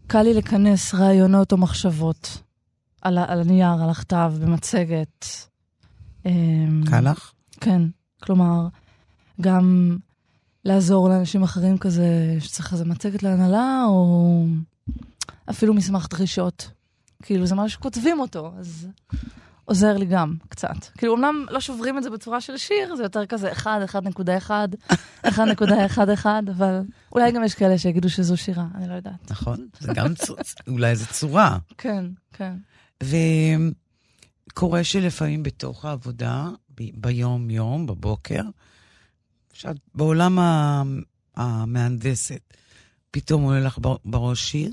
קל 0.08 0.22
לי 0.22 0.34
לכנס 0.34 0.94
רעיונות 0.94 1.52
או 1.52 1.56
מחשבות 1.56 2.42
על, 3.02 3.18
על 3.18 3.40
הנייר, 3.40 3.82
על 3.82 3.90
הכתב, 3.90 4.32
במצגת. 4.40 5.26
אמ, 6.26 6.82
קל 6.90 7.10
לך? 7.10 7.32
כן. 7.60 7.82
כלומר, 8.22 8.68
גם 9.40 9.96
לעזור 10.64 11.08
לאנשים 11.08 11.42
אחרים 11.42 11.78
כזה, 11.78 12.36
שצריך 12.40 12.72
איזה 12.72 12.84
מצגת 12.84 13.22
להנהלה, 13.22 13.84
או 13.88 14.44
אפילו 15.50 15.74
מסמך 15.74 16.06
דרישות. 16.10 16.70
כאילו, 17.22 17.46
זה 17.46 17.54
משהו 17.54 17.78
שכותבים 17.78 18.20
אותו, 18.20 18.52
אז 18.58 18.88
עוזר 19.68 19.96
לי 19.96 20.06
גם 20.06 20.34
קצת. 20.48 20.84
כאילו, 20.98 21.16
אמנם 21.16 21.46
לא 21.50 21.60
שוברים 21.60 21.98
את 21.98 22.02
זה 22.02 22.10
בצורה 22.10 22.40
של 22.40 22.56
שיר, 22.56 22.96
זה 22.96 23.02
יותר 23.02 23.26
כזה 23.26 23.52
1, 23.52 23.70
1.1, 23.94 24.50
1.11, 25.26 26.26
אבל 26.50 26.80
אולי 27.12 27.32
גם 27.32 27.44
יש 27.44 27.54
כאלה 27.54 27.78
שיגידו 27.78 28.10
שזו 28.10 28.36
שירה, 28.36 28.66
אני 28.74 28.88
לא 28.88 28.94
יודעת. 28.94 29.30
נכון, 29.30 29.68
זה 29.80 29.92
גם 29.94 30.06
אולי 30.68 30.96
זו 30.96 31.06
צורה. 31.06 31.58
כן, 31.78 32.04
כן. 32.32 32.54
וקורה 34.50 34.84
שלפעמים 34.84 35.42
בתוך 35.42 35.84
העבודה, 35.84 36.48
ביום-יום, 36.94 37.86
בבוקר, 37.86 38.42
שאת 39.52 39.76
בעולם 39.94 40.38
המהנדסת, 41.36 42.54
פתאום 43.10 43.42
עולה 43.42 43.60
לך 43.60 43.78
בראש 44.04 44.50
שיר? 44.50 44.72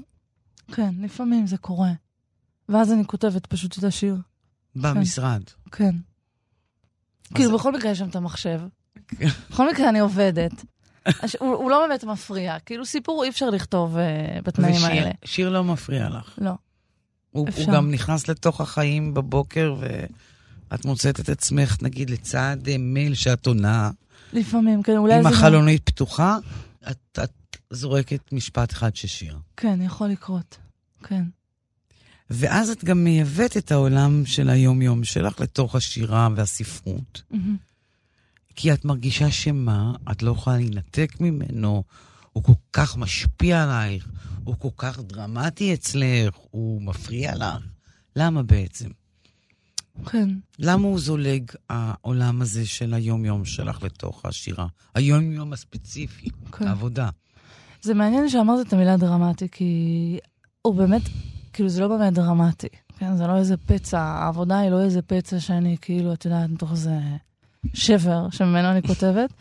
כן, 0.72 0.96
לפעמים 1.00 1.48
זה 1.48 1.58
קורה. 1.58 1.92
ואז 2.70 2.92
אני 2.92 3.06
כותבת 3.06 3.46
פשוט 3.46 3.78
את 3.80 3.84
השיר. 3.84 4.16
במשרד. 4.76 5.42
כן. 5.72 5.96
כאילו, 7.34 7.58
בכל 7.58 7.74
מקרה 7.74 7.92
יש 7.92 8.00
שם 8.00 8.10
את 8.10 8.16
המחשב. 8.16 8.62
בכל 9.52 9.72
מקרה 9.72 9.90
אני 9.90 10.00
עובדת. 10.00 10.52
הוא 11.40 11.72
לא 11.72 11.88
באמת 11.88 12.04
מפריע. 12.04 12.60
כאילו, 12.60 12.86
סיפור 12.86 13.24
אי 13.24 13.30
אפשר 13.30 13.50
לכתוב 13.50 13.98
אה, 13.98 14.40
בתנאים 14.44 14.86
האלה. 14.86 15.12
שיר 15.26 15.50
לא 15.50 15.64
מפריע 15.64 16.10
לך. 16.10 16.34
לא. 16.38 16.52
הוא 17.32 17.48
גם 17.74 17.92
נכנס 17.92 18.28
לתוך 18.28 18.62
החיים 18.62 19.14
בבוקר, 19.14 19.76
ואת 19.80 20.86
מוצאת 20.86 21.20
את 21.20 21.30
עצמך, 21.30 21.78
נגיד, 21.82 22.10
לצד 22.10 22.58
אה, 22.68 22.78
מייל 22.78 23.14
שאת 23.14 23.48
עונה. 23.48 23.92
לפעמים, 24.34 24.84
כן, 24.84 24.98
אולי. 24.98 25.14
עם 25.14 25.28
החלונית 25.28 25.82
פתוחה, 25.90 26.38
את 26.92 27.20
זורקת 27.72 28.34
משפט 28.34 28.72
אחד 28.72 28.96
של 28.96 29.08
שיר. 29.08 29.38
כן, 29.58 29.82
יכול 29.82 30.08
לקרות. 30.08 30.58
כן. 31.04 31.24
ואז 32.30 32.70
את 32.70 32.84
גם 32.84 33.04
מייבאת 33.04 33.58
את 33.58 33.72
העולם 33.72 34.26
של 34.26 34.50
היום-יום 34.50 35.04
שלך 35.04 35.40
לתוך 35.40 35.76
השירה 35.76 36.30
והספרות. 36.36 37.22
Mm-hmm. 37.32 37.36
כי 38.56 38.74
את 38.74 38.86
מרגישה 38.86 39.32
שמה, 39.32 39.94
את 40.12 40.24
לא 40.24 40.32
יכולה 40.32 40.58
להינתק 40.58 41.14
ממנו, 41.20 41.84
הוא 42.34 42.44
כל 42.44 42.54
כך 42.74 42.98
משפיע 42.98 43.64
עלייך, 43.64 44.08
הוא 44.44 44.56
כל 44.60 44.70
כך 44.78 45.00
דרמטי 45.00 45.74
אצלך, 45.74 46.36
הוא 46.52 46.82
מפריע 46.82 47.36
לך. 47.36 47.64
למה 48.16 48.44
בעצם? 48.44 48.90
כן. 50.06 50.30
למה 50.60 50.88
הוא 50.88 51.00
זולג, 51.00 51.52
העולם 51.70 52.42
הזה 52.42 52.66
של 52.66 52.94
היום-יום 52.94 53.46
שלך 53.46 53.84
לתוך 53.84 54.26
השירה? 54.26 54.68
היום-יום 54.96 55.54
הספציפי, 55.54 56.30
כן. 56.52 56.68
העבודה. 56.68 57.10
זה 57.82 57.94
מעניין 57.94 58.30
שאמרת 58.30 58.68
את 58.68 58.74
המילה 58.74 58.98
דרמטי, 58.98 59.48
כי 59.52 60.20
הוא 60.62 60.76
באמת 60.76 61.02
כאילו 61.56 61.70
זה 61.70 61.82
לא 61.82 61.88
באמת 61.88 62.14
דרמטי, 62.14 62.68
כן? 62.98 63.16
זה 63.16 63.28
לא 63.28 63.38
איזה 63.38 63.58
פצע, 63.58 64.00
העבודה 64.00 64.60
היא 64.60 64.70
לא 64.70 64.82
איזה 64.82 65.02
פצע 65.02 65.40
שאני 65.40 65.78
כאילו, 65.82 66.14
את 66.14 66.26
יודעת, 66.26 66.50
מתוך 66.50 66.72
איזה 66.72 67.00
שבר 67.74 68.30
שממנו 68.30 68.72
אני 68.72 68.82
כותבת. 68.82 69.34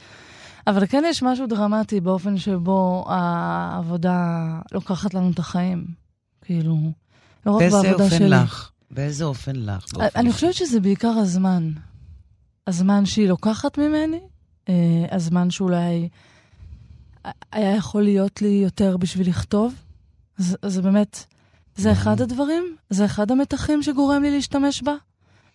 אבל 0.66 0.86
כן 0.86 1.02
יש 1.06 1.22
משהו 1.22 1.46
דרמטי 1.46 2.00
באופן 2.00 2.38
שבו 2.38 3.04
העבודה 3.08 4.48
לוקחת 4.72 5.14
לנו 5.14 5.30
את 5.30 5.38
החיים. 5.38 5.84
כאילו, 6.42 6.76
לא 7.46 7.52
רק 7.52 7.62
בעבודה 7.62 8.10
שלי. 8.10 8.18
באיזה 8.18 8.24
אופן 8.24 8.26
לך? 8.26 8.70
באיזה 8.90 9.24
אופן 9.24 9.56
לך? 9.56 9.84
אני 10.16 10.32
חושבת 10.32 10.54
שזה 10.54 10.80
בעיקר 10.80 11.08
הזמן. 11.08 11.70
הזמן 12.66 13.06
שהיא 13.06 13.28
לוקחת 13.28 13.78
ממני, 13.78 14.20
אה, 14.68 15.06
הזמן 15.10 15.50
שאולי 15.50 16.08
היה 17.52 17.76
יכול 17.76 18.02
להיות 18.02 18.42
לי 18.42 18.48
יותר 18.48 18.96
בשביל 18.96 19.28
לכתוב. 19.28 19.74
זה 20.38 20.82
באמת, 20.82 21.24
זה 21.76 21.92
אחד 21.92 22.20
הדברים? 22.20 22.76
זה 22.90 23.04
אחד 23.04 23.30
המתחים 23.30 23.82
שגורם 23.82 24.22
לי 24.22 24.30
להשתמש 24.30 24.82
בה, 24.82 24.94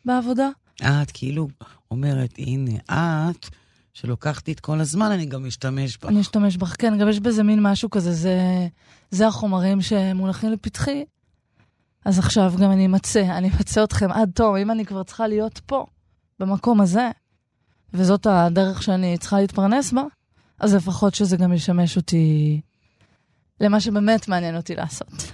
בעבודה? 0.06 0.50
את 0.82 1.12
כאילו 1.14 1.48
אומרת, 1.92 2.34
הנה, 2.38 2.72
את, 2.90 3.50
שלוקחתי 3.94 4.52
את 4.52 4.60
כל 4.60 4.80
הזמן, 4.80 5.12
אני 5.12 5.26
גם 5.26 5.46
אשתמש 5.46 5.98
בך. 5.98 6.06
אני 6.06 6.22
אשתמש 6.22 6.58
בך, 6.58 6.76
כן, 6.80 6.98
גם 6.98 7.10
יש 7.10 7.20
בזה 7.20 7.44
מין 7.44 7.60
משהו 7.64 7.90
כזה, 7.90 8.14
זה, 8.14 8.38
זה 9.12 9.28
החומרים 9.28 9.82
שמונחים 9.82 10.52
לפתחי. 10.52 11.06
אז 12.06 12.20
עכשיו 12.20 12.54
גם 12.62 12.72
אני 12.72 12.86
אמצא, 12.86 13.22
אני 13.22 13.50
אמצא 13.50 13.84
אתכם 13.84 14.12
עד 14.12 14.32
תום, 14.36 14.56
אם 14.56 14.72
אני 14.72 14.86
כבר 14.86 15.04
צריכה 15.04 15.28
להיות 15.28 15.62
פה, 15.66 15.86
במקום 16.40 16.82
הזה, 16.82 17.12
וזאת 17.94 18.28
הדרך 18.30 18.84
שאני 18.84 19.18
צריכה 19.18 19.40
להתפרנס 19.42 19.94
בה, 19.94 20.04
אז 20.60 20.74
לפחות 20.74 21.16
שזה 21.16 21.38
גם 21.38 21.54
ישמש 21.54 21.98
אותי 21.98 22.62
למה 23.62 23.80
שבאמת 23.80 24.28
מעניין 24.28 24.56
אותי 24.56 24.76
לעשות. 24.76 25.32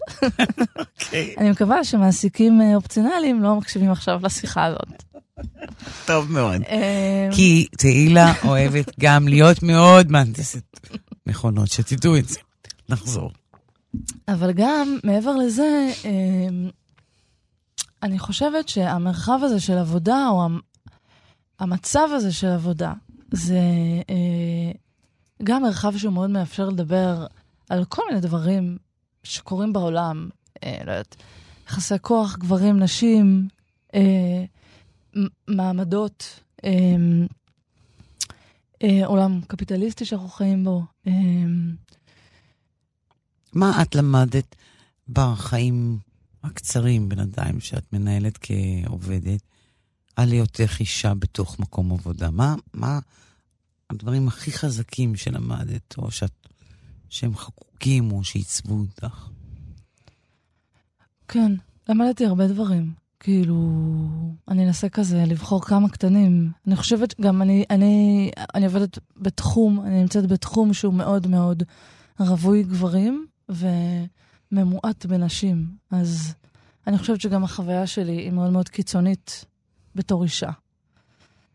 אוקיי. 0.80 1.36
אני 1.38 1.52
מקווה 1.52 1.84
שמעסיקים 1.84 2.62
אה, 2.62 2.76
אופציונליים 2.76 3.44
לא 3.44 3.56
מקשיבים 3.56 3.92
עכשיו 3.92 4.20
לשיחה 4.24 4.66
הזאת. 4.66 5.04
טוב 6.06 6.32
מאוד. 6.32 6.62
כי 7.32 7.68
תהילה 7.78 8.34
אוהבת 8.46 8.92
גם 9.00 9.28
להיות 9.28 9.64
מאוד 9.64 10.12
מהנדסת 10.12 10.80
מכונות, 11.28 11.68
שתדעו 11.68 12.18
את 12.18 12.28
זה. 12.28 12.40
נחזור. 12.90 13.32
אבל 14.28 14.52
גם, 14.54 14.98
מעבר 15.04 15.36
לזה, 15.36 15.92
אני 18.04 18.20
חושבת 18.20 18.70
שהמרחב 18.70 19.40
הזה 19.44 19.60
של 19.60 19.78
עבודה, 19.78 20.28
או 20.30 20.48
המצב 21.60 22.08
הזה 22.16 22.34
של 22.34 22.48
עבודה, 22.48 22.94
זה 23.32 23.60
אה, 24.10 24.72
גם 25.44 25.64
מרחב 25.64 25.98
שהוא 25.98 26.14
מאוד 26.14 26.30
מאפשר 26.30 26.70
לדבר 26.70 27.26
על 27.70 27.86
כל 27.86 28.02
מיני 28.10 28.22
דברים 28.22 28.78
שקורים 29.24 29.74
בעולם, 29.74 30.30
אה, 30.64 30.78
לא 30.86 30.92
יודעת, 30.92 31.16
יחסי 31.68 31.96
כוח, 32.02 32.38
גברים, 32.38 32.80
נשים, 32.80 33.48
אה, 33.96 34.46
מעמדות, 35.48 36.40
אה, 36.66 36.72
אה, 38.84 39.06
עולם 39.06 39.42
קפיטליסטי 39.48 40.06
שאנחנו 40.06 40.28
חיים 40.28 40.64
בו. 40.64 40.84
אה, 41.08 41.12
מה 43.54 43.82
את 43.82 43.96
למדת 43.96 44.56
בחיים 45.10 46.00
הקצרים 46.44 47.10
בינתיים 47.10 47.60
שאת 47.60 47.94
מנהלת 47.94 48.40
כעובדת, 48.42 49.42
על 50.16 50.32
היותך 50.32 50.78
אישה 50.80 51.14
בתוך 51.14 51.60
מקום 51.60 51.92
עבודה? 51.92 52.32
מה, 52.32 52.56
מה 52.74 53.00
הדברים 53.90 54.28
הכי 54.28 54.52
חזקים 54.52 55.16
שלמדת, 55.16 55.98
או 55.98 56.12
שאת, 56.12 56.45
שהם 57.10 57.36
חקוקים, 57.36 58.12
או 58.12 58.24
שעיצבו 58.24 58.76
אותך? 58.76 59.30
כן, 61.28 61.52
למדתי 61.90 62.26
הרבה 62.26 62.48
דברים. 62.48 62.94
כאילו, 63.20 63.58
אני 64.48 64.68
אנסה 64.68 64.90
כזה 64.90 65.24
לבחור 65.28 65.62
כמה 65.62 65.90
קטנים. 65.90 66.52
אני 66.68 66.76
חושבת, 66.76 67.22
גם 67.22 67.42
אני, 67.42 67.66
אני, 67.70 68.32
אני 68.56 68.66
עובדת 68.66 69.00
בתחום, 69.18 69.82
אני 69.86 70.02
נמצאת 70.02 70.28
בתחום 70.28 70.74
שהוא 70.74 70.94
מאוד 70.94 71.28
מאוד 71.28 71.64
רווי 72.20 72.64
גברים, 72.64 73.28
ו... 73.52 73.68
ממועט 74.52 75.06
בנשים. 75.06 75.68
אז 75.92 76.34
אני 76.88 76.98
חושבת 76.98 77.22
שגם 77.22 77.44
החוויה 77.44 77.88
שלי 77.88 78.12
היא 78.12 78.32
מאוד 78.32 78.52
מאוד 78.52 78.70
קיצונית 78.70 79.46
בתור 79.96 80.24
אישה. 80.24 80.50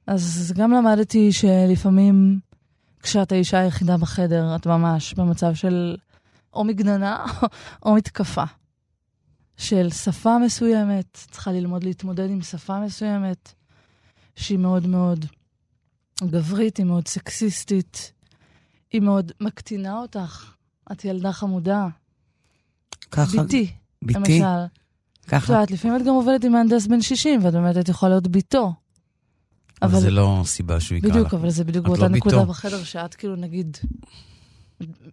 אז 0.06 0.52
גם 0.56 0.72
למדתי 0.72 1.32
שלפעמים 1.32 2.40
כשאת 3.02 3.32
האישה 3.32 3.58
היחידה 3.58 3.96
בחדר, 3.96 4.56
את 4.56 4.66
ממש 4.66 5.14
במצב 5.14 5.54
של 5.54 5.96
או 6.54 6.64
מגננה 6.64 7.24
או 7.84 7.94
מתקפה. 7.94 8.44
של 9.56 9.90
שפה 9.90 10.38
מסוימת, 10.38 11.18
צריכה 11.30 11.52
ללמוד 11.52 11.84
להתמודד 11.84 12.30
עם 12.30 12.42
שפה 12.42 12.80
מסוימת, 12.80 13.52
שהיא 14.36 14.58
מאוד 14.58 14.86
מאוד 14.86 15.26
גברית, 16.22 16.76
היא 16.76 16.86
מאוד 16.86 17.08
סקסיסטית, 17.08 18.12
היא 18.92 19.00
מאוד 19.00 19.32
מקטינה 19.40 19.98
אותך. 19.98 20.54
את 20.92 21.04
ילדה 21.04 21.32
חמודה, 21.32 21.86
ככה... 23.10 23.42
ביתי, 23.42 23.72
ביתי? 24.02 24.18
למשל. 24.18 24.66
ככה. 25.28 25.44
את 25.44 25.48
יודעת, 25.48 25.70
לפעמים 25.70 25.96
את 25.96 26.02
גם 26.02 26.14
עובדת 26.14 26.44
עם 26.44 26.52
מהנדס 26.52 26.86
בן 26.86 27.00
60, 27.00 27.44
ואת 27.44 27.52
באמת 27.52 27.76
את 27.76 27.88
יכולה 27.88 28.10
להיות 28.10 28.28
ביתו. 28.28 28.74
אבל 29.82 30.00
זה 30.00 30.10
לא 30.10 30.42
סיבה 30.44 30.80
שהוא 30.80 30.98
יקרא 30.98 31.10
לך. 31.10 31.16
בדיוק, 31.16 31.34
אבל 31.34 31.50
זה 31.50 31.64
בדיוק 31.64 31.86
באותה 31.86 32.02
לא 32.02 32.08
נקודה 32.08 32.36
ביתו. 32.36 32.48
בחדר, 32.48 32.84
שאת 32.84 33.14
כאילו, 33.14 33.36
נגיד, 33.36 33.76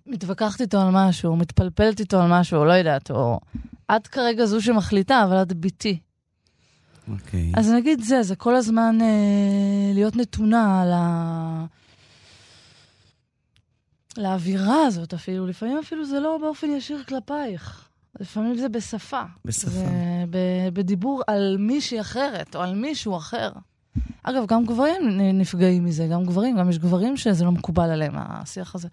מתווכחת 0.05 0.61
איתו 0.61 0.81
על 0.81 0.89
משהו, 0.91 1.35
מתפלפלת 1.35 1.99
איתו 1.99 2.21
על 2.21 2.39
משהו, 2.39 2.65
לא 2.65 2.73
יודעת, 2.73 3.11
או 3.11 3.39
את 3.95 4.07
כרגע 4.07 4.45
זו 4.45 4.61
שמחליטה, 4.61 5.23
אבל 5.23 5.41
את 5.41 5.53
ביתי. 5.53 5.99
אוקיי. 7.11 7.51
אז 7.55 7.69
נגיד 7.69 8.01
זה, 8.01 8.23
זה 8.23 8.35
כל 8.35 8.55
הזמן 8.55 8.97
אה, 9.01 9.93
להיות 9.93 10.15
נתונה 10.15 10.81
על 10.81 10.91
ה... 10.93 11.65
לאווירה 14.17 14.85
הזאת 14.85 15.13
אפילו, 15.13 15.47
לפעמים 15.47 15.77
אפילו 15.77 16.05
זה 16.05 16.19
לא 16.19 16.37
באופן 16.41 16.67
ישיר 16.69 17.03
כלפייך. 17.07 17.87
לפעמים 18.19 18.57
זה 18.57 18.69
בשפה. 18.69 19.21
בשפה. 19.45 19.69
זה 19.69 19.85
ב- 20.29 20.69
בדיבור 20.73 21.21
על 21.27 21.55
מישהי 21.59 22.01
אחרת, 22.01 22.55
או 22.55 22.61
על 22.61 22.75
מישהו 22.75 23.17
אחר. 23.17 23.51
אגב, 24.23 24.45
גם 24.47 24.65
גברים 24.65 25.01
נפגעים 25.33 25.85
מזה, 25.85 26.07
גם 26.07 26.25
גברים, 26.25 26.57
גם 26.57 26.69
יש 26.69 26.77
גברים 26.77 27.17
שזה 27.17 27.45
לא 27.45 27.51
מקובל 27.51 27.89
עליהם, 27.89 28.13
השיח 28.15 28.75
הזה. 28.75 28.87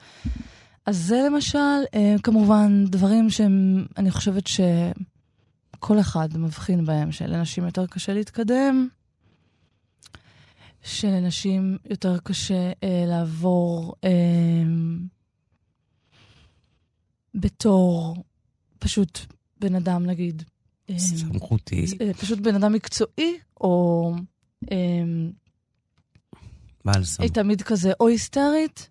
אז 0.86 0.96
זה 0.98 1.22
למשל, 1.26 1.58
אה, 1.94 2.14
כמובן, 2.22 2.84
דברים 2.84 3.30
שהם, 3.30 3.86
אני 3.96 4.10
חושבת 4.10 4.46
שכל 4.46 6.00
אחד 6.00 6.28
מבחין 6.38 6.84
בהם, 6.84 7.12
שלנשים 7.12 7.64
יותר 7.64 7.86
קשה 7.86 8.14
להתקדם, 8.14 8.88
שלנשים 10.82 11.76
יותר 11.90 12.18
קשה 12.18 12.72
אה, 12.84 13.04
לעבור 13.06 13.94
אה, 14.04 14.10
בתור 17.34 18.16
פשוט 18.78 19.18
בן 19.60 19.74
אדם, 19.74 20.06
נגיד, 20.06 20.42
אה, 20.90 20.98
סמכותי. 20.98 21.84
אה, 22.00 22.14
פשוט 22.14 22.38
בן 22.38 22.54
אדם 22.54 22.72
מקצועי, 22.72 23.38
או 23.60 24.14
בעל 26.84 27.04
סמכות. 27.04 27.22
היא 27.22 27.34
תמיד 27.34 27.62
כזה 27.62 27.92
או 28.00 28.08
היסטרית, 28.08 28.90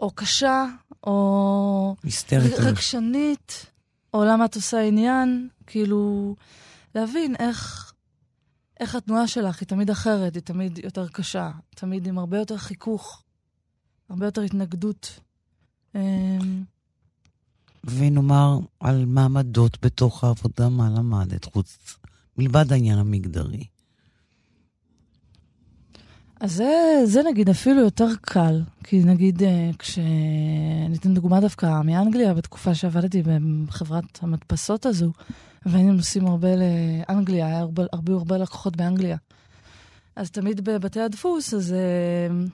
או 0.00 0.10
קשה, 0.10 0.66
או 1.04 1.96
היסטרית. 2.02 2.52
רגשנית, 2.58 3.66
או 4.14 4.24
למה 4.24 4.44
את 4.44 4.54
עושה 4.54 4.80
עניין, 4.80 5.48
כאילו, 5.66 6.34
להבין 6.94 7.34
איך, 7.38 7.92
איך 8.80 8.94
התנועה 8.94 9.28
שלך 9.28 9.60
היא 9.60 9.68
תמיד 9.68 9.90
אחרת, 9.90 10.34
היא 10.34 10.42
תמיד 10.42 10.78
יותר 10.84 11.08
קשה, 11.08 11.50
תמיד 11.74 12.06
עם 12.06 12.18
הרבה 12.18 12.38
יותר 12.38 12.56
חיכוך, 12.56 13.22
הרבה 14.08 14.26
יותר 14.26 14.42
התנגדות. 14.42 15.20
אה, 15.96 16.38
ונאמר 17.84 18.58
על 18.80 19.04
מעמדות 19.04 19.78
בתוך 19.82 20.24
העבודה, 20.24 20.68
מה 20.68 20.90
למדת, 20.90 21.44
חוץ, 21.44 21.96
מלבד 22.38 22.72
העניין 22.72 22.98
המגדרי. 22.98 23.64
אז 26.42 26.52
זה, 26.52 27.00
זה 27.04 27.22
נגיד 27.22 27.48
אפילו 27.48 27.80
יותר 27.80 28.08
קל, 28.20 28.62
כי 28.84 29.04
נגיד 29.04 29.42
אה, 29.42 29.70
כש... 29.78 29.98
אני 30.86 30.96
אתן 30.96 31.14
דוגמה 31.14 31.40
דווקא 31.40 31.80
מאנגליה, 31.84 32.34
בתקופה 32.34 32.74
שעבדתי 32.74 33.22
בחברת 33.66 34.18
המדפסות 34.22 34.86
הזו, 34.86 35.12
והיינו 35.66 35.92
נוסעים 35.92 36.26
הרבה 36.26 36.48
לאנגליה, 36.56 37.46
היה 37.46 37.58
הרבה 37.58 37.82
הרבה, 37.92 38.12
הרבה 38.12 38.38
לקוחות 38.38 38.76
באנגליה. 38.76 39.16
אז 40.16 40.30
תמיד 40.30 40.64
בבתי 40.64 41.00
הדפוס, 41.00 41.54
אז, 41.54 41.72
אה, 41.72 42.44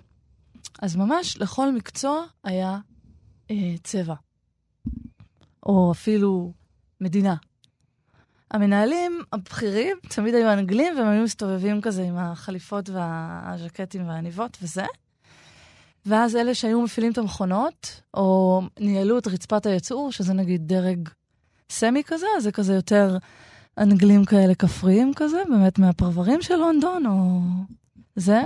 אז 0.83 0.97
ממש 0.97 1.37
לכל 1.41 1.73
מקצוע 1.73 2.25
היה 2.45 2.79
אה, 3.51 3.75
צבע, 3.83 4.15
או 5.67 5.93
אפילו 5.93 6.53
מדינה. 7.01 7.35
המנהלים 8.51 9.23
הבכירים 9.33 9.97
תמיד 10.09 10.35
היו 10.35 10.53
אנגלים, 10.53 10.97
והם 10.97 11.09
היו 11.09 11.23
מסתובבים 11.23 11.81
כזה 11.81 12.03
עם 12.03 12.17
החליפות 12.17 12.91
והז'קטים 12.91 14.09
והעניבות 14.09 14.59
וזה. 14.63 14.85
ואז 16.07 16.37
אלה 16.37 16.55
שהיו 16.55 16.83
מפעילים 16.83 17.13
את 17.13 17.19
המכונות, 17.19 18.01
או 18.15 18.61
ניהלו 18.81 19.19
את 19.19 19.27
רצפת 19.27 19.67
הייצור, 19.67 20.13
שזה 20.13 20.33
נגיד 20.33 20.69
דרג 20.69 21.09
סמי 21.71 22.03
כזה, 22.05 22.27
זה 22.41 22.53
כזה 22.53 22.75
יותר 22.75 23.17
אנגלים 23.79 24.25
כאלה 24.25 24.55
כפריים 24.55 25.13
כזה, 25.17 25.43
באמת 25.49 25.79
מהפרברים 25.79 26.43
של 26.43 26.57
לונדון, 26.57 27.07
או 27.07 27.41
זה. 28.17 28.43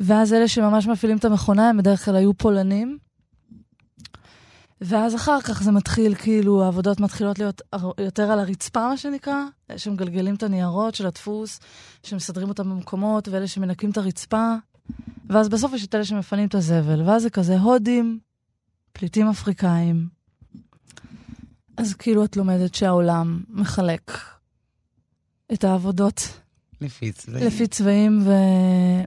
ואז 0.00 0.32
אלה 0.32 0.48
שממש 0.48 0.86
מפעילים 0.86 1.18
את 1.18 1.24
המכונה, 1.24 1.68
הם 1.68 1.76
בדרך 1.76 2.04
כלל 2.04 2.16
היו 2.16 2.34
פולנים. 2.34 2.98
ואז 4.84 5.14
אחר 5.14 5.40
כך 5.40 5.62
זה 5.62 5.72
מתחיל, 5.72 6.14
כאילו, 6.14 6.64
העבודות 6.64 7.00
מתחילות 7.00 7.38
להיות 7.38 7.62
יותר 7.98 8.30
על 8.30 8.38
הרצפה, 8.38 8.88
מה 8.88 8.96
שנקרא, 8.96 9.44
שמגלגלים 9.76 10.34
את 10.34 10.42
הניירות 10.42 10.94
של 10.94 11.06
הדפוס, 11.06 11.60
שמסדרים 12.02 12.48
אותם 12.48 12.70
במקומות, 12.70 13.28
ואלה 13.28 13.46
שמנקים 13.46 13.90
את 13.90 13.96
הרצפה. 13.96 14.54
ואז 15.30 15.48
בסוף 15.48 15.72
יש 15.72 15.84
את 15.84 15.94
אלה 15.94 16.04
שמפנים 16.04 16.48
את 16.48 16.54
הזבל, 16.54 17.02
ואז 17.02 17.22
זה 17.22 17.30
כזה 17.30 17.58
הודים, 17.58 18.18
פליטים 18.92 19.28
אפריקאים. 19.28 20.08
אז 21.76 21.94
כאילו 21.94 22.24
את 22.24 22.36
לומדת 22.36 22.74
שהעולם 22.74 23.40
מחלק 23.48 24.18
את 25.52 25.64
העבודות 25.64 26.38
לפי 26.80 27.12
צבעים. 27.12 27.46
לפי 27.46 27.66
צבעים 27.66 28.24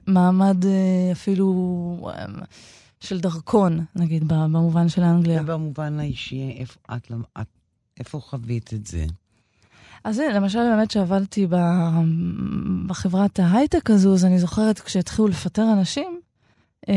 ומעמד 0.06 0.64
אה, 0.64 1.12
אפילו 1.12 2.10
אה, 2.14 2.24
של 3.00 3.20
דרכון, 3.20 3.84
נגיד, 3.96 4.28
במובן 4.28 4.88
של 4.88 5.02
אנגליה. 5.02 5.42
ובמובן 5.42 6.00
האישי, 6.00 6.56
איפה, 6.58 6.78
את, 6.96 7.12
את, 7.40 7.46
איפה 8.00 8.20
חווית 8.20 8.74
את 8.74 8.86
זה? 8.86 9.06
אז 10.04 10.18
הנה, 10.18 10.32
למשל, 10.32 10.58
באמת 10.58 10.90
שעבדתי 10.90 11.46
ב- 11.46 11.56
בחברת 12.86 13.38
ההייטק 13.38 13.90
הזו, 13.90 14.14
אז 14.14 14.24
אני 14.24 14.38
זוכרת 14.38 14.80
כשהתחילו 14.80 15.28
לפטר 15.28 15.72
אנשים, 15.72 16.20
אה, 16.88 16.94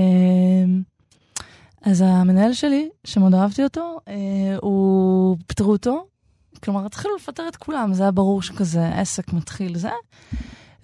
אז 1.81 2.01
המנהל 2.01 2.53
שלי, 2.53 2.89
שמאוד 3.03 3.33
אהבתי 3.33 3.63
אותו, 3.63 3.99
אה, 4.07 4.57
הוא, 4.61 5.37
פיטרו 5.47 5.71
אותו. 5.71 6.05
כלומר, 6.63 6.85
התחילו 6.85 7.15
לפטר 7.15 7.47
את 7.47 7.55
כולם, 7.55 7.93
זה 7.93 8.03
היה 8.03 8.11
ברור 8.11 8.41
שכזה 8.41 8.87
עסק 8.87 9.33
מתחיל 9.33 9.77
זה. 9.77 9.89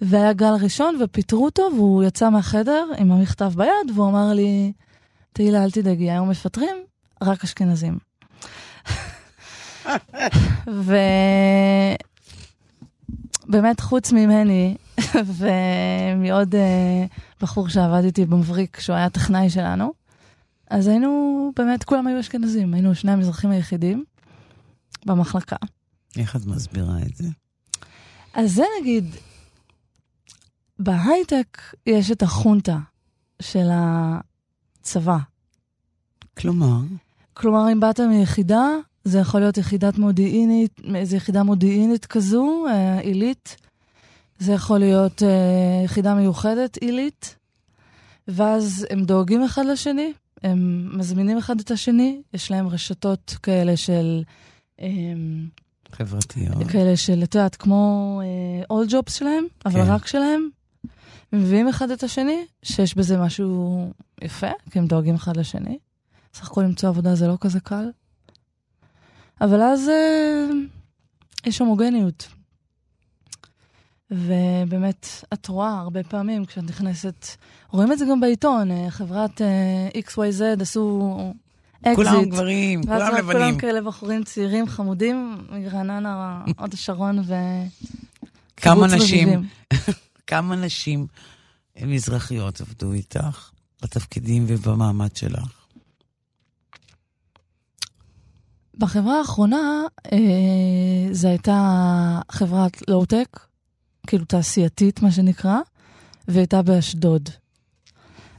והיה 0.00 0.32
גל 0.32 0.54
ראשון 0.62 0.98
ופיטרו 1.02 1.44
אותו, 1.44 1.62
והוא 1.74 2.04
יצא 2.04 2.30
מהחדר 2.30 2.86
עם 2.98 3.12
המכתב 3.12 3.52
ביד, 3.56 3.90
והוא 3.94 4.08
אמר 4.08 4.32
לי, 4.32 4.72
תהילה, 5.36 5.64
אל 5.64 5.70
תדאגי, 5.70 6.10
היום 6.10 6.30
מפטרים 6.30 6.76
רק 7.22 7.44
אשכנזים. 7.44 7.98
ובאמת, 13.46 13.80
חוץ 13.80 14.12
ממני 14.12 14.76
ומעוד 15.14 16.54
uh, 16.54 16.58
בחור 17.40 17.68
שעבד 17.68 18.04
איתי 18.04 18.26
במבריק, 18.26 18.80
שהוא 18.80 18.96
היה 18.96 19.10
טכנאי 19.10 19.50
שלנו, 19.50 19.92
אז 20.70 20.86
היינו, 20.86 21.52
באמת, 21.56 21.84
כולם 21.84 22.06
היו 22.06 22.20
אשכנזים, 22.20 22.74
היינו 22.74 22.94
שני 22.94 23.12
המזרחים 23.12 23.50
היחידים 23.50 24.04
במחלקה. 25.06 25.56
איך 26.16 26.36
את 26.36 26.46
מסבירה 26.46 26.98
את 27.02 27.16
זה? 27.16 27.28
אז 28.34 28.52
זה 28.54 28.64
נגיד, 28.80 29.04
בהייטק 30.78 31.60
יש 31.86 32.10
את 32.10 32.22
החונטה 32.22 32.78
של 33.42 33.68
הצבא. 34.86 35.18
כלומר? 36.38 36.78
כלומר, 37.34 37.72
אם 37.72 37.80
באת 37.80 38.00
מיחידה, 38.00 38.68
זה 39.04 39.18
יכול 39.18 39.40
להיות 39.40 39.58
יחידת 39.58 39.98
מודיעינית, 39.98 40.80
איזו 40.94 41.16
יחידה 41.16 41.42
מודיעינית 41.42 42.06
כזו, 42.06 42.66
אה, 42.68 42.98
עילית. 42.98 43.56
זה 44.38 44.52
יכול 44.52 44.78
להיות 44.78 45.22
אה, 45.22 45.82
יחידה 45.84 46.14
מיוחדת, 46.14 46.76
עילית. 46.76 47.36
ואז 48.28 48.86
הם 48.90 49.04
דואגים 49.04 49.42
אחד 49.42 49.64
לשני, 49.64 50.12
הם 50.42 50.90
מזמינים 50.98 51.38
אחד 51.38 51.60
את 51.60 51.70
השני, 51.70 52.22
יש 52.34 52.50
להם 52.50 52.68
רשתות 52.68 53.36
כאלה 53.42 53.76
של... 53.76 54.22
אה, 54.80 54.86
חברתיות. 55.92 56.66
כאלה 56.68 56.96
של, 56.96 57.22
את 57.22 57.34
יודעת, 57.34 57.56
כמו 57.56 58.20
אול 58.70 58.86
uh, 58.86 58.88
ג'ובס 58.90 59.14
שלהם, 59.14 59.44
אבל 59.66 59.84
כן. 59.84 59.90
רק 59.90 60.06
שלהם. 60.06 60.48
מביאים 61.36 61.68
אחד 61.68 61.90
את 61.90 62.02
השני, 62.02 62.44
שיש 62.62 62.94
בזה 62.94 63.18
משהו 63.18 63.90
יפה, 64.22 64.50
כי 64.70 64.78
הם 64.78 64.86
דואגים 64.86 65.14
אחד 65.14 65.36
לשני. 65.36 65.78
סך 66.34 66.50
הכל 66.50 66.62
למצוא 66.62 66.88
עבודה 66.88 67.14
זה 67.14 67.28
לא 67.28 67.36
כזה 67.40 67.60
קל. 67.60 67.90
אבל 69.40 69.62
אז 69.62 69.88
אה, 69.88 71.48
יש 71.48 71.58
הומוגניות. 71.58 72.28
ובאמת, 74.10 75.06
את 75.32 75.48
רואה 75.48 75.78
הרבה 75.78 76.02
פעמים 76.02 76.44
כשאת 76.44 76.64
נכנסת, 76.64 77.26
רואים 77.70 77.92
את 77.92 77.98
זה 77.98 78.04
גם 78.10 78.20
בעיתון, 78.20 78.70
אה, 78.70 78.90
חברת 78.90 79.40
אה, 79.40 79.96
XYZ 79.96 80.62
עשו 80.62 81.16
אקזיט. 81.82 81.96
כולם 81.96 82.24
גברים, 82.24 82.82
כולם 82.82 83.00
ואז 83.00 83.14
לבנים. 83.14 83.32
כולם 83.32 83.58
כאלה 83.58 83.80
בחורים 83.80 84.24
צעירים, 84.24 84.66
חמודים, 84.66 85.38
מרעננה, 85.50 86.42
הוד 86.58 86.74
השרון 86.74 87.18
ו... 87.18 87.34
כמה 88.56 88.86
נשים. 88.86 89.42
כמה 90.26 90.56
נשים 90.56 91.06
מזרחיות 91.82 92.60
עבדו 92.60 92.92
איתך 92.92 93.50
בתפקידים 93.82 94.44
ובמעמד 94.48 95.16
שלך? 95.16 95.66
בחברה 98.78 99.18
האחרונה, 99.18 99.82
אה, 100.12 100.18
זו 101.12 101.28
הייתה 101.28 102.20
חברת 102.30 102.88
לואו-טק, 102.88 103.40
כאילו 104.06 104.24
תעשייתית, 104.24 105.02
מה 105.02 105.10
שנקרא, 105.10 105.58
והייתה 106.28 106.62
באשדוד. 106.62 107.28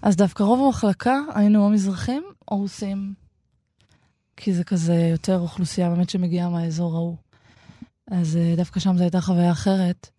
אז 0.01 0.15
דווקא 0.15 0.43
רוב 0.43 0.65
המחלקה 0.65 1.19
היינו 1.35 1.65
או 1.65 1.69
מזרחים 1.69 2.23
או 2.51 2.57
רוסים. 2.57 3.13
כי 4.37 4.53
זה 4.53 4.63
כזה 4.63 4.95
יותר 5.11 5.39
אוכלוסייה 5.39 5.89
באמת 5.89 6.09
שמגיעה 6.09 6.49
מהאזור 6.49 6.95
ההוא. 6.95 7.15
אז 8.11 8.37
אה, 8.37 8.53
דווקא 8.57 8.79
שם 8.79 8.97
זו 8.97 9.03
הייתה 9.03 9.21
חוויה 9.21 9.51
אחרת. 9.51 10.09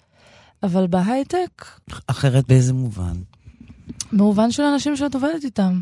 אבל 0.62 0.86
בהייטק, 0.86 1.64
אחרת 2.06 2.48
באיזה 2.48 2.72
מובן? 2.72 3.16
במובן 4.12 4.50
של 4.50 4.62
אנשים 4.62 4.96
שאת 4.96 5.14
עובדת 5.14 5.44
איתם, 5.44 5.80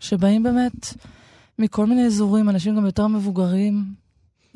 שבאים 0.00 0.42
באמת 0.42 0.94
מכל 1.58 1.86
מיני 1.86 2.06
אזורים, 2.06 2.48
אנשים 2.48 2.76
גם 2.76 2.86
יותר 2.86 3.06
מבוגרים. 3.06 3.94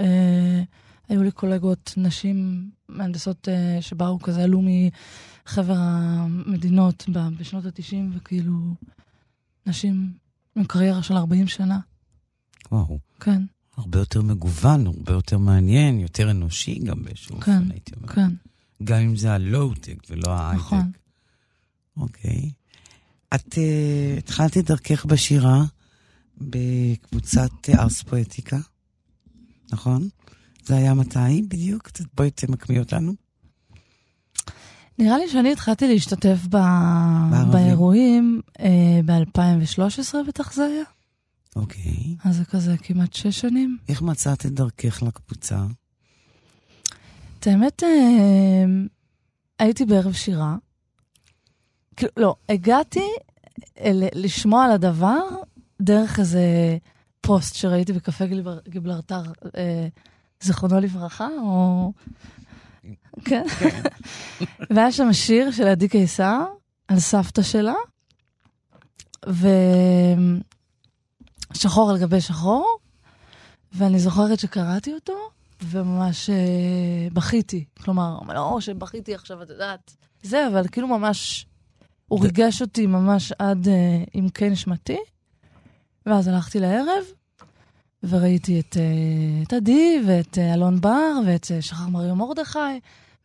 אה, 0.01 0.63
היו 1.09 1.23
לי 1.23 1.31
קולגות, 1.31 1.95
נשים, 1.97 2.71
מהנדסות 2.89 3.49
אה, 3.49 3.79
שבאו 3.81 4.19
כזה, 4.21 4.43
עלו 4.45 4.63
מחבר 5.47 5.77
המדינות 5.77 7.07
בשנות 7.39 7.65
ה-90, 7.65 8.17
וכאילו, 8.17 8.53
נשים 9.67 10.13
עם 10.57 10.65
קריירה 10.65 11.03
של 11.03 11.15
40 11.17 11.47
שנה, 11.47 11.79
וואו, 12.73 12.99
כן, 13.21 13.43
הרבה 13.77 13.99
יותר 13.99 14.23
מגוון, 14.23 14.87
הרבה 14.87 15.13
יותר 15.13 15.39
מעניין, 15.39 16.01
יותר 16.01 16.31
אנושי 16.31 16.79
גם 16.79 17.03
באיזשהו 17.03 17.41
כן, 17.41 17.59
אופן, 17.59 17.71
הייתי 17.71 17.93
אומר. 17.97 18.09
כן, 18.09 18.31
גם 18.85 18.99
אם 18.99 19.17
זה 19.17 19.33
הלואו-טק 19.33 19.97
ולא 20.11 20.31
ההייטק. 20.31 20.65
נכון. 20.65 20.91
אוקיי. 21.97 22.51
את 23.35 23.53
uh, 23.53 24.19
התחלת 24.19 24.59
את 24.59 24.65
דרכך 24.65 25.05
בשירה 25.05 25.65
בקבוצת 26.41 27.51
ארס 27.75 28.03
פואטיקה, 28.03 28.59
נכון? 29.73 30.09
זה 30.65 30.77
היה 30.77 30.95
מתי 30.95 31.43
בדיוק? 31.49 31.91
בואי 32.15 32.31
תמקמי 32.31 32.79
אותנו. 32.79 33.13
נראה 34.99 35.19
לי 35.19 35.29
שאני 35.29 35.53
התחלתי 35.53 35.89
להשתתף 35.89 36.39
ב... 36.51 36.57
באירועים 37.53 38.41
אה, 38.61 39.01
ב-2013 39.05 40.15
בטח 40.29 40.53
זה 40.53 40.65
היה. 40.65 40.85
אוקיי. 41.57 42.17
אז 42.25 42.37
זה 42.37 42.45
כזה 42.45 42.77
כמעט 42.83 43.13
שש 43.13 43.41
שנים. 43.41 43.79
איך 43.89 44.03
מצאת 44.03 44.47
את 44.47 44.53
דרכך 44.53 45.03
לקבוצה? 45.03 45.67
את 47.39 47.47
האמת, 47.47 47.83
אה, 47.83 48.65
הייתי 49.59 49.85
בערב 49.85 50.13
שירה. 50.13 50.57
כאילו, 51.97 52.13
לא, 52.17 52.35
הגעתי 52.49 53.09
ל- 53.85 54.25
לשמוע 54.25 54.65
על 54.65 54.71
הדבר 54.71 55.19
דרך 55.83 56.19
איזה 56.19 56.43
פוסט 57.21 57.55
שראיתי 57.55 57.93
בקפה 57.93 58.27
גיבר- 58.27 58.59
גיברלטר, 58.69 59.23
אה, 59.57 59.89
זיכרונו 60.41 60.81
לברכה, 60.81 61.29
או... 61.43 61.93
כן. 63.25 63.43
והיה 64.71 64.93
שם 64.93 65.13
שיר 65.13 65.51
של 65.51 65.67
עדי 65.67 65.89
קיסר 65.89 66.45
על 66.89 67.01
סבתא 67.01 67.43
שלה, 67.43 67.75
ושחור 71.55 71.91
על 71.91 71.99
גבי 71.99 72.21
שחור, 72.21 72.79
ואני 73.73 73.99
זוכרת 73.99 74.39
שקראתי 74.39 74.95
אותו, 74.95 75.13
וממש 75.63 76.31
אה, 76.31 77.09
בכיתי. 77.13 77.65
כלומר, 77.83 78.19
לא 78.35 78.61
שבכיתי 78.61 79.15
עכשיו, 79.15 79.43
את 79.43 79.51
יודעת, 79.51 79.97
זה, 80.23 80.47
אבל 80.47 80.69
כאילו 80.69 80.89
ממש, 80.89 81.47
הוא 82.09 82.23
ריגש 82.23 82.63
אותי 82.63 82.87
ממש 82.87 83.33
עד 83.39 83.69
אה, 83.69 84.05
עמקי 84.13 84.51
נשמתי. 84.51 84.99
ואז 86.09 86.29
הלכתי 86.29 86.61
לערב, 86.61 87.05
וראיתי 88.03 88.61
את, 88.61 88.77
אה, 88.77 89.43
את 89.43 89.53
עדי, 89.53 90.03
ואת 90.07 90.39
אה, 90.39 90.55
אלון 90.55 90.81
בר, 90.81 91.13
ואת 91.27 91.47
אה, 91.51 91.63
שחר 91.63 91.89
מריו 91.89 92.17
מרדכי, 92.17 92.59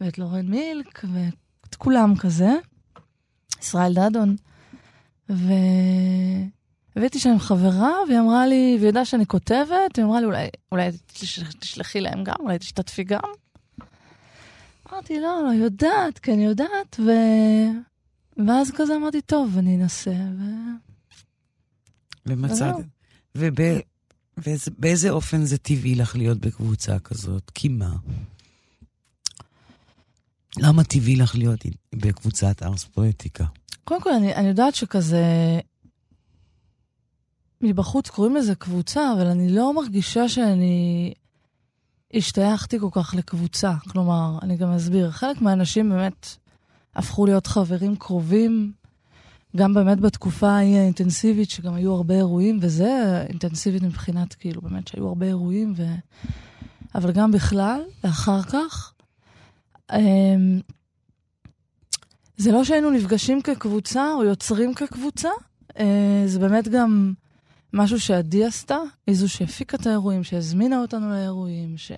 ואת 0.01 0.17
לורן 0.17 0.45
מילק, 0.45 1.05
ואת 1.13 1.75
כולם 1.75 2.15
כזה. 2.15 2.51
ישראל 3.61 3.93
דדון. 3.93 4.35
והבאתי 6.95 7.19
שם 7.19 7.39
חברה, 7.39 7.91
והיא 8.07 8.19
אמרה 8.19 8.47
לי, 8.47 8.75
והיא 8.79 8.89
ידעה 8.89 9.05
שאני 9.05 9.25
כותבת, 9.25 9.95
היא 9.97 10.05
אמרה 10.05 10.19
לי, 10.19 10.25
אולי, 10.25 10.47
אולי 10.71 10.89
תשלח- 11.07 11.51
תשלחי 11.59 12.01
להם 12.01 12.23
גם, 12.23 12.35
אולי 12.39 12.59
תשתתפי 12.59 13.03
גם. 13.03 13.19
אמרתי, 14.91 15.19
לא, 15.19 15.41
לא 15.45 15.63
יודעת, 15.63 16.19
כן 16.21 16.39
יודעת, 16.39 16.99
ו... 16.99 17.11
ואז 18.47 18.71
כזה 18.75 18.95
אמרתי, 18.95 19.21
טוב, 19.21 19.57
אני 19.57 19.75
אנסה, 19.75 20.11
ו... 20.11 20.43
ומצאת... 22.25 22.75
ובאיזה 23.35 25.09
אופן 25.09 25.45
זה 25.45 25.57
טבעי 25.57 25.95
לך 25.95 26.15
להיות 26.15 26.37
בקבוצה 26.37 26.99
כזאת? 26.99 27.51
כי 27.55 27.67
מה? 27.69 27.95
למה 30.57 30.83
טבעי 30.83 31.15
לך 31.15 31.35
להיות 31.35 31.59
בקבוצת 31.95 32.63
ארס 32.63 32.83
פואטיקה? 32.83 33.45
קודם 33.83 34.01
כל, 34.01 34.13
אני, 34.13 34.35
אני 34.35 34.47
יודעת 34.47 34.75
שכזה... 34.75 35.25
מבחוץ 37.63 38.09
קוראים 38.09 38.35
לזה 38.35 38.55
קבוצה, 38.55 39.13
אבל 39.13 39.27
אני 39.27 39.49
לא 39.49 39.73
מרגישה 39.73 40.29
שאני 40.29 41.13
השתייכתי 42.13 42.79
כל 42.79 42.89
כך 42.91 43.13
לקבוצה. 43.17 43.73
כלומר, 43.89 44.37
אני 44.41 44.57
גם 44.57 44.71
אסביר, 44.71 45.11
חלק 45.11 45.41
מהאנשים 45.41 45.89
באמת 45.89 46.27
הפכו 46.95 47.25
להיות 47.25 47.47
חברים 47.47 47.95
קרובים, 47.95 48.71
גם 49.55 49.73
באמת 49.73 49.99
בתקופה 49.99 50.49
ההיא 50.49 50.77
האינטנסיבית, 50.77 51.49
שגם 51.49 51.73
היו 51.73 51.93
הרבה 51.93 52.13
אירועים, 52.13 52.59
וזה 52.61 53.23
אינטנסיבית 53.29 53.83
מבחינת, 53.83 54.33
כאילו, 54.33 54.61
באמת 54.61 54.87
שהיו 54.87 55.07
הרבה 55.07 55.25
אירועים, 55.25 55.73
ו... 55.75 55.83
אבל 56.95 57.11
גם 57.11 57.31
בכלל, 57.31 57.81
ואחר 58.03 58.41
כך. 58.41 58.93
אמ, 59.93 60.59
זה 62.37 62.51
לא 62.51 62.63
שהיינו 62.63 62.89
נפגשים 62.89 63.41
כקבוצה 63.41 64.13
או 64.13 64.23
יוצרים 64.23 64.73
כקבוצה, 64.73 65.29
אה, 65.79 66.23
זה 66.25 66.39
באמת 66.39 66.67
גם 66.67 67.13
משהו 67.73 67.99
שעדי 67.99 68.45
עשתה, 68.45 68.77
היא 69.07 69.15
זו 69.15 69.29
שהפיקה 69.29 69.77
את 69.77 69.87
האירועים, 69.87 70.23
שהזמינה 70.23 70.81
אותנו 70.81 71.09
לאירועים, 71.09 71.77
ש... 71.77 71.91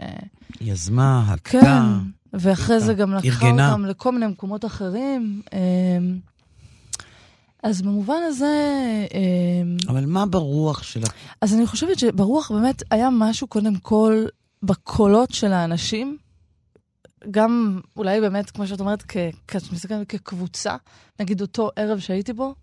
יזמה, 0.62 1.36
כן, 1.44 1.58
הקה. 1.60 2.00
ואחרי 2.34 2.80
זה 2.80 2.94
גם 2.94 3.14
לקחה 3.14 3.46
ארגנה. 3.48 3.72
אותם 3.72 3.86
לכל 3.86 4.12
מיני 4.12 4.28
מקומות 4.28 4.66
אחרים. 4.66 5.42
אה, 5.54 5.60
אז 7.64 7.82
במובן 7.82 8.22
הזה, 8.28 8.46
אה, 9.14 9.92
אבל 9.92 10.06
מה 10.06 10.26
ברוח 10.26 10.84
של 10.84 11.04
ה... 11.04 11.08
אז 11.42 11.54
אני 11.54 11.68
חושבת 11.68 12.00
שברוח 12.00 12.52
באמת 12.52 12.84
היה 12.92 13.10
משהו 13.12 13.48
קודם 13.48 13.76
כל 13.76 14.26
בקולות 14.64 15.32
של 15.32 15.54
האנשים, 15.54 16.18
גם 17.32 17.80
אולי 17.98 18.22
באמת, 18.22 18.52
כמו 18.52 18.68
שאת 18.68 18.80
אומרת, 18.80 19.04
כשאת 19.48 19.72
מסתכלת 19.72 20.08
כקבוצה, 20.10 20.76
נגיד 21.20 21.42
אותו 21.42 21.70
ערב 21.76 22.00
שהייתי 22.00 22.34
בו, 22.34 22.56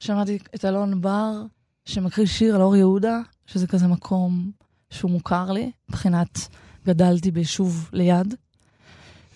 שמעתי 0.00 0.38
את 0.54 0.64
אלון 0.64 1.00
בר 1.00 1.42
שמקריא 1.88 2.26
שיר 2.26 2.54
על 2.54 2.62
אור 2.62 2.76
יהודה, 2.76 3.20
שזה 3.46 3.66
כזה 3.66 3.86
מקום 3.86 4.50
שהוא 4.90 5.10
מוכר 5.10 5.52
לי, 5.52 5.70
מבחינת 5.88 6.48
גדלתי 6.86 7.30
ביישוב 7.30 7.90
ליד. 7.92 8.34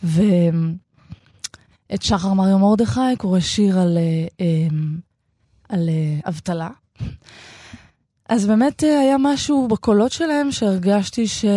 ואת 0.02 0.22
שחר 2.00 2.32
מריו 2.32 2.58
מרדכי 2.58 3.16
קורא 3.18 3.40
שיר 3.40 3.78
על, 3.78 3.98
אה, 3.98 4.26
אה, 4.40 4.68
על 5.68 5.88
אה, 5.88 6.20
אבטלה. 6.28 6.68
אז 8.28 8.46
באמת 8.46 8.84
אה, 8.84 9.00
היה 9.00 9.16
משהו 9.18 9.68
בקולות 9.68 10.12
שלהם 10.12 10.52
שהרגשתי 10.52 11.26
שהוא 11.26 11.48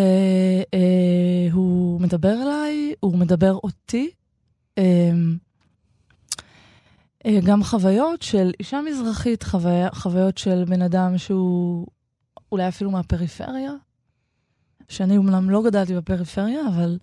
מדבר 2.02 2.42
אליי, 2.42 2.94
הוא 3.00 3.18
מדבר 3.18 3.58
אותי. 3.64 4.10
אה, 7.26 7.40
גם 7.44 7.64
חוויות 7.64 8.22
של 8.22 8.52
אישה 8.60 8.80
מזרחית, 8.82 9.44
חוויה, 9.44 9.90
חוויות 9.94 10.38
של 10.38 10.64
בן 10.68 10.82
אדם 10.82 11.18
שהוא 11.18 11.88
אולי 12.52 12.68
אפילו 12.68 12.92
מהפריפריה, 12.92 13.72
שאני 14.90 15.18
אומנם 15.18 15.50
לא 15.50 15.64
גדלתי 15.64 15.96
בפריפריה, 15.96 16.60
אבל 16.68 16.98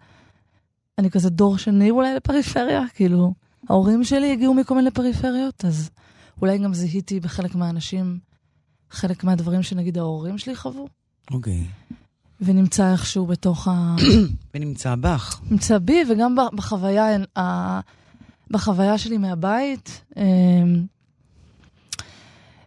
אני 0.99 1.11
כזה 1.11 1.31
דור 1.31 1.59
שני 1.59 1.91
אולי 1.91 2.15
לפריפריה, 2.15 2.83
כאילו, 2.95 3.35
ההורים 3.69 4.05
שלי 4.05 4.33
הגיעו 4.33 4.55
מכל 4.55 4.75
מיני 4.75 4.91
פריפריות, 4.91 5.65
אז 5.65 5.91
אולי 6.43 6.59
גם 6.59 6.75
זיהיתי 6.75 7.21
בחלק 7.21 7.55
מהאנשים 7.55 8.19
חלק 8.91 9.25
מהדברים 9.25 9.63
שנגיד 9.63 9.99
ההורים 9.99 10.39
שלי 10.39 10.57
חוו, 10.57 10.89
אוקיי. 11.31 11.65
ונמצא 12.41 12.93
איכשהו 12.93 13.27
בתוך 13.27 13.69
ה... 13.69 13.97
ונמצא 14.55 14.95
בך. 14.95 15.41
נמצא 15.51 15.79
בי, 15.79 16.03
וגם 16.11 16.37
בחוויה, 16.57 17.17
ה- 17.39 17.81
בחוויה 18.53 18.99
שלי 18.99 19.19
מהבית. 19.19 20.05
אמ, 20.17 20.87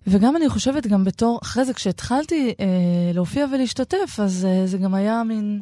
וגם 0.08 0.36
אני 0.36 0.50
חושבת, 0.50 0.88
גם 0.88 1.04
בתור, 1.04 1.40
אחרי 1.44 1.66
זה 1.66 1.74
כשהתחלתי 1.74 2.54
אה, 2.60 3.12
להופיע 3.14 3.46
ולהשתתף, 3.54 4.20
אז 4.20 4.46
אה, 4.46 4.68
זה 4.68 4.78
גם 4.78 4.94
היה 4.94 5.24
מין 5.24 5.62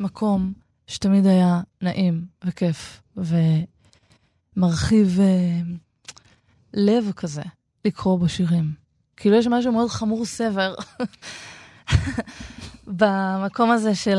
מקום 0.00 0.52
שתמיד 0.86 1.26
היה 1.26 1.60
נעים 1.82 2.24
וכיף 2.44 3.02
ומרחיב 4.56 5.20
אה, 5.20 5.60
לב 6.74 7.12
כזה 7.16 7.42
לקרוא 7.84 8.18
בו 8.18 8.28
שירים. 8.28 8.72
כאילו 9.16 9.36
יש 9.36 9.46
משהו 9.46 9.72
מאוד 9.72 9.90
חמור 9.90 10.24
סבר 10.24 10.74
במקום 12.98 13.70
הזה 13.70 13.94
של. 13.94 14.14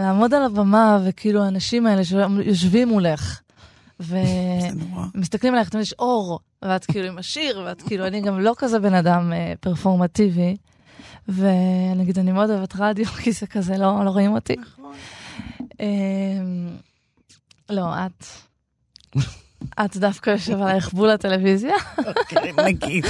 לעמוד 0.00 0.34
על 0.34 0.42
הבמה, 0.42 0.98
וכאילו 1.04 1.44
האנשים 1.44 1.86
האלה 1.86 2.04
שיושבים 2.04 2.88
מולך. 2.88 3.43
ומסתכלים 4.00 5.54
עליך, 5.54 5.68
תמיד 5.68 5.82
יש 5.82 5.92
אור, 5.92 6.40
ואת 6.62 6.84
כאילו 6.84 7.08
עם 7.08 7.18
השיר, 7.18 7.62
ואת 7.66 7.82
כאילו, 7.82 8.06
אני 8.06 8.20
גם 8.20 8.40
לא 8.40 8.54
כזה 8.58 8.78
בן 8.78 8.94
אדם 8.94 9.32
אה, 9.32 9.52
פרפורמטיבי, 9.60 10.56
ונגיד, 11.28 12.18
אני 12.18 12.32
מאוד 12.32 12.50
אוהבת 12.50 12.74
רדיו, 12.78 13.06
כי 13.22 13.32
זה 13.32 13.46
כזה, 13.46 13.78
לא, 13.78 14.04
לא 14.04 14.10
רואים 14.10 14.32
אותי. 14.32 14.56
אה, 15.80 15.86
לא, 17.70 17.84
את... 18.06 18.24
את 19.84 19.96
דווקא 19.96 20.30
יושב 20.30 20.62
עלייך 20.62 20.92
בול 20.92 21.10
הטלוויזיה. 21.10 21.74
אוקיי, 22.06 22.52
נגיד. 22.64 23.04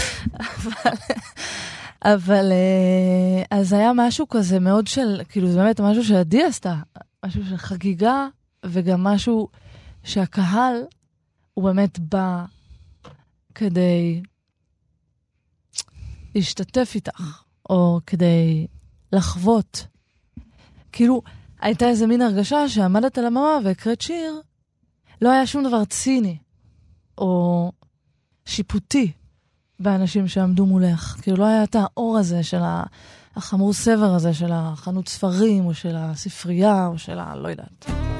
אבל 2.05 2.53
אה, 2.53 3.59
אז 3.59 3.73
היה 3.73 3.92
משהו 3.94 4.29
כזה 4.29 4.61
מאוד 4.61 4.87
של, 4.87 5.20
כאילו 5.29 5.49
זה 5.49 5.59
באמת 5.59 5.81
משהו 5.81 6.05
שעדי 6.05 6.42
עשתה, 6.42 6.75
משהו 7.27 7.42
של 7.49 7.57
חגיגה, 7.57 8.27
וגם 8.64 9.05
משהו 9.05 9.49
שהקהל, 10.05 10.83
הוא 11.55 11.64
באמת 11.64 11.99
בא 11.99 12.45
כדי 13.55 14.23
להשתתף 16.35 16.93
איתך, 16.95 17.43
או 17.71 18.01
כדי 18.07 18.67
לחוות. 19.12 19.87
כאילו, 20.93 21.23
הייתה 21.61 21.88
איזה 21.88 22.07
מין 22.07 22.23
הרגשה 22.23 22.69
שעמדת 22.69 23.19
על 23.19 23.27
הבמה 23.27 23.59
והקראת 23.64 24.01
שיר, 24.01 24.40
לא 25.23 25.33
היה 25.33 25.47
שום 25.47 25.64
דבר 25.64 25.85
ציני, 25.85 26.38
או 27.19 27.73
שיפוטי. 28.47 29.12
באנשים 29.81 30.29
שעמדו 30.29 30.67
מולך. 30.67 31.17
כאילו 31.23 31.37
לא 31.37 31.45
היה 31.45 31.64
את 31.64 31.77
האור 31.79 32.19
הזה 32.19 32.43
של 32.43 32.61
החמור 33.37 33.73
סבר 33.73 34.14
הזה 34.14 34.35
של 34.35 34.53
החנות 34.53 35.09
ספרים, 35.09 35.67
או 35.67 35.75
של 35.75 35.97
הספרייה, 35.97 36.87
או 36.87 36.99
של 36.99 37.19
ה... 37.19 37.37
לא 37.37 37.49
יודעת. 37.49 38.13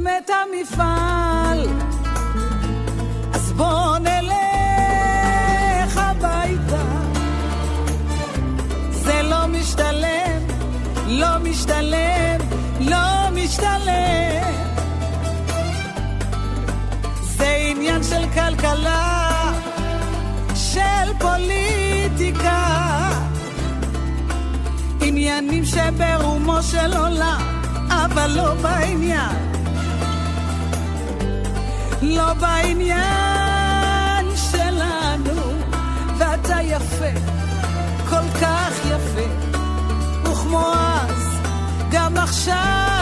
סוגרים 0.00 0.06
את 0.06 0.30
המפעל, 0.30 1.66
אז 3.32 3.52
בוא 3.52 3.98
נלך 3.98 5.96
הביתה. 5.96 6.82
זה 8.90 9.22
לא 9.22 9.46
משתלם, 9.46 10.42
לא 11.06 11.38
משתלם, 11.42 12.38
לא 12.80 13.30
משתלם. 13.34 14.52
זה 17.20 17.56
עניין 17.70 18.02
של 18.02 18.24
כלכלה, 18.34 19.52
של 20.54 21.12
פוליטיקה. 21.18 22.66
עניינים 25.00 25.64
שברומו 25.64 26.62
של 26.62 26.96
עולם, 26.96 27.40
אבל 27.90 28.30
לא 28.30 28.54
בעניין. 28.54 29.49
לא 32.02 32.32
בעניין 32.34 34.26
שלנו, 34.36 35.52
ואתה 36.18 36.56
יפה, 36.62 37.20
כל 38.08 38.40
כך 38.40 38.72
יפה, 38.86 39.28
וכמו 40.24 40.72
אז, 40.74 41.38
גם 41.90 42.16
עכשיו 42.16 42.99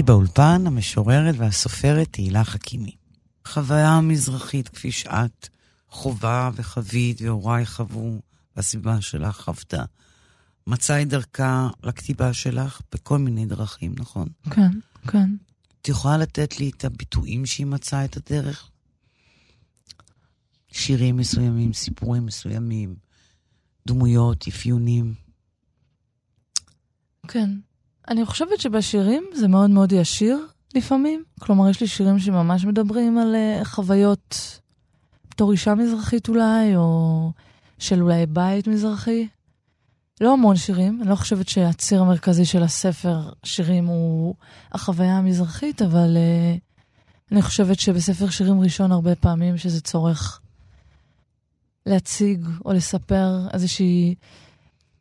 איתי 0.00 0.12
באולפן 0.12 0.66
המשוררת 0.66 1.34
והסופרת 1.38 2.08
תהילה 2.10 2.44
חכימי. 2.44 2.96
חוויה 3.46 4.00
מזרחית 4.00 4.68
כפי 4.68 4.92
שאת 4.92 5.48
חובה 5.88 6.50
וחווית 6.54 7.20
והוריי 7.22 7.66
חוו 7.66 8.20
והסביבה 8.56 9.00
שלך 9.00 9.40
חוותה. 9.40 9.84
מצאה 10.66 11.02
את 11.02 11.08
דרכה 11.08 11.68
לכתיבה 11.82 12.32
שלך 12.32 12.80
בכל 12.92 13.18
מיני 13.18 13.46
דרכים, 13.46 13.94
נכון? 13.98 14.28
כן, 14.50 14.70
כן. 15.08 15.36
את 15.82 15.88
יכולה 15.88 16.16
לתת 16.16 16.60
לי 16.60 16.70
את 16.76 16.84
הביטויים 16.84 17.46
שהיא 17.46 17.66
מצאה 17.66 18.04
את 18.04 18.16
הדרך? 18.16 18.70
שירים 20.72 21.16
מסוימים, 21.16 21.72
סיפורים 21.72 22.26
מסוימים, 22.26 22.94
דמויות, 23.86 24.44
אפיונים. 24.48 25.14
כן. 27.28 27.50
אני 28.10 28.24
חושבת 28.24 28.60
שבשירים 28.60 29.24
זה 29.34 29.48
מאוד 29.48 29.70
מאוד 29.70 29.92
ישיר 29.92 30.46
לפעמים. 30.74 31.24
כלומר, 31.40 31.68
יש 31.68 31.80
לי 31.80 31.86
שירים 31.86 32.18
שממש 32.18 32.64
מדברים 32.64 33.18
על 33.18 33.34
uh, 33.34 33.64
חוויות 33.64 34.60
בתור 35.30 35.52
אישה 35.52 35.74
מזרחית 35.74 36.28
אולי, 36.28 36.76
או 36.76 37.32
של 37.78 38.02
אולי 38.02 38.26
בית 38.26 38.66
מזרחי. 38.66 39.28
לא 40.20 40.32
המון 40.32 40.56
שירים, 40.56 40.98
אני 41.02 41.10
לא 41.10 41.14
חושבת 41.14 41.48
שהציר 41.48 42.00
המרכזי 42.00 42.44
של 42.44 42.62
הספר 42.62 43.18
שירים 43.44 43.86
הוא 43.86 44.34
החוויה 44.72 45.18
המזרחית, 45.18 45.82
אבל 45.82 46.16
uh, 46.16 46.60
אני 47.32 47.42
חושבת 47.42 47.80
שבספר 47.80 48.30
שירים 48.30 48.60
ראשון 48.60 48.92
הרבה 48.92 49.14
פעמים 49.14 49.58
שזה 49.58 49.80
צורך 49.80 50.40
להציג 51.86 52.46
או 52.64 52.72
לספר 52.72 53.48
איזושהי 53.52 54.14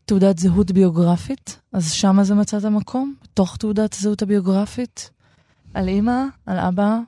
תעודת 0.10 0.38
זהות 0.38 0.72
ביוגרפית, 0.72 1.60
אז 1.74 1.92
שמה 1.92 2.24
זה 2.24 2.36
מצא 2.36 2.58
את 2.58 2.64
המקום, 2.64 3.16
בתוך 3.24 3.58
תעודת 3.58 3.94
הזהות 3.94 4.22
הביוגרפית, 4.22 5.10
על 5.74 5.88
אימא, 5.88 6.24
על 6.46 6.60
אבא, 6.60 7.00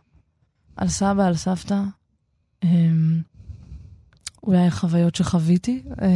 על 0.76 0.88
סבא, 0.88 1.26
על 1.26 1.36
סבתא. 1.36 1.82
אמ, 2.64 3.22
אולי 4.44 4.72
חוויות 4.72 5.16
שחוויתי 5.16 5.84
אה, 6.02 6.08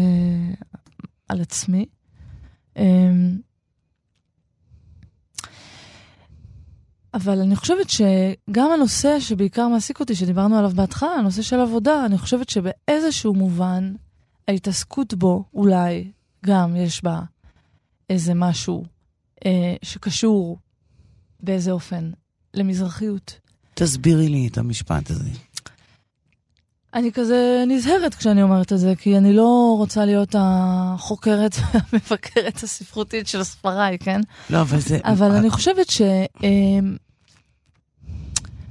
על 1.30 1.42
עצמי. 1.42 1.86
אמ, 2.78 3.38
אבל 7.14 7.42
אני 7.42 7.56
חושבת 7.56 7.90
שגם 7.90 8.72
הנושא 8.72 9.20
שבעיקר 9.20 9.68
מעסיק 9.68 10.00
אותי, 10.00 10.16
שדיברנו 10.16 10.58
עליו 10.58 10.72
בהתחלה, 10.76 11.12
הנושא 11.12 11.42
של 11.42 11.60
עבודה, 11.60 12.06
אני 12.06 12.18
חושבת 12.18 12.50
שבאיזשהו 12.50 13.34
מובן, 13.34 13.94
ההתעסקות 14.48 15.14
בו, 15.14 15.44
אולי, 15.54 16.12
גם 16.46 16.76
יש 16.76 17.04
בה 17.04 17.20
איזה 18.10 18.34
משהו 18.34 18.86
אה, 19.46 19.76
שקשור 19.82 20.58
באיזה 21.40 21.72
אופן 21.72 22.12
למזרחיות. 22.54 23.40
תסבירי 23.74 24.30
לי 24.30 24.48
את 24.48 24.58
המשפט 24.58 25.10
הזה. 25.10 25.30
אני 26.94 27.12
כזה 27.12 27.64
נזהרת 27.68 28.16
כשאני 28.16 28.44
אומרת 28.44 28.74
את 28.74 28.80
זה, 28.80 28.94
כי 28.98 29.18
אני 29.18 29.34
לא 29.34 29.76
רוצה 29.78 30.06
להיות 30.06 30.36
החוקרת 30.40 31.56
והמבקרת 31.62 32.64
הספרותית 32.64 33.28
של 33.28 33.44
ספריי, 33.44 33.98
כן? 34.00 34.22
לא, 34.50 34.62
אבל 34.62 34.80
זה... 34.80 35.00
אבל 35.04 35.32
אני 35.32 35.50
חושבת 35.50 35.90
ש... 35.90 36.02
אמ, 36.44 36.96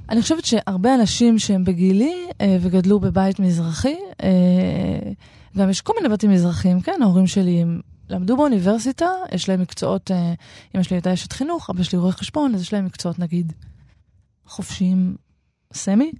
אני 0.09 0.21
חושבת 0.21 0.45
שהרבה 0.45 0.95
אנשים 0.95 1.39
שהם 1.39 1.63
בגילי 1.63 2.27
אה, 2.41 2.57
וגדלו 2.61 2.99
בבית 2.99 3.39
מזרחי, 3.39 3.95
אה, 4.23 5.11
גם 5.57 5.69
יש 5.69 5.81
כל 5.81 5.93
מיני 5.97 6.13
בתים 6.13 6.31
מזרחים, 6.31 6.81
כן? 6.81 6.99
ההורים 7.01 7.27
שלי 7.27 7.61
הם 7.61 7.81
למדו 8.09 8.37
באוניברסיטה, 8.37 9.07
יש 9.31 9.49
להם 9.49 9.61
מקצועות, 9.61 10.11
אה, 10.11 10.33
אמא 10.75 10.83
שלי 10.83 10.95
הייתה 10.95 11.13
אשת 11.13 11.33
חינוך, 11.33 11.69
אבא 11.69 11.83
שלי 11.83 11.99
רואה 11.99 12.11
חשבון, 12.11 12.55
אז 12.55 12.61
יש 12.61 12.73
להם 12.73 12.85
מקצועות 12.85 13.19
נגיד 13.19 13.53
חופשיים 14.45 15.15
סמי. 15.73 16.11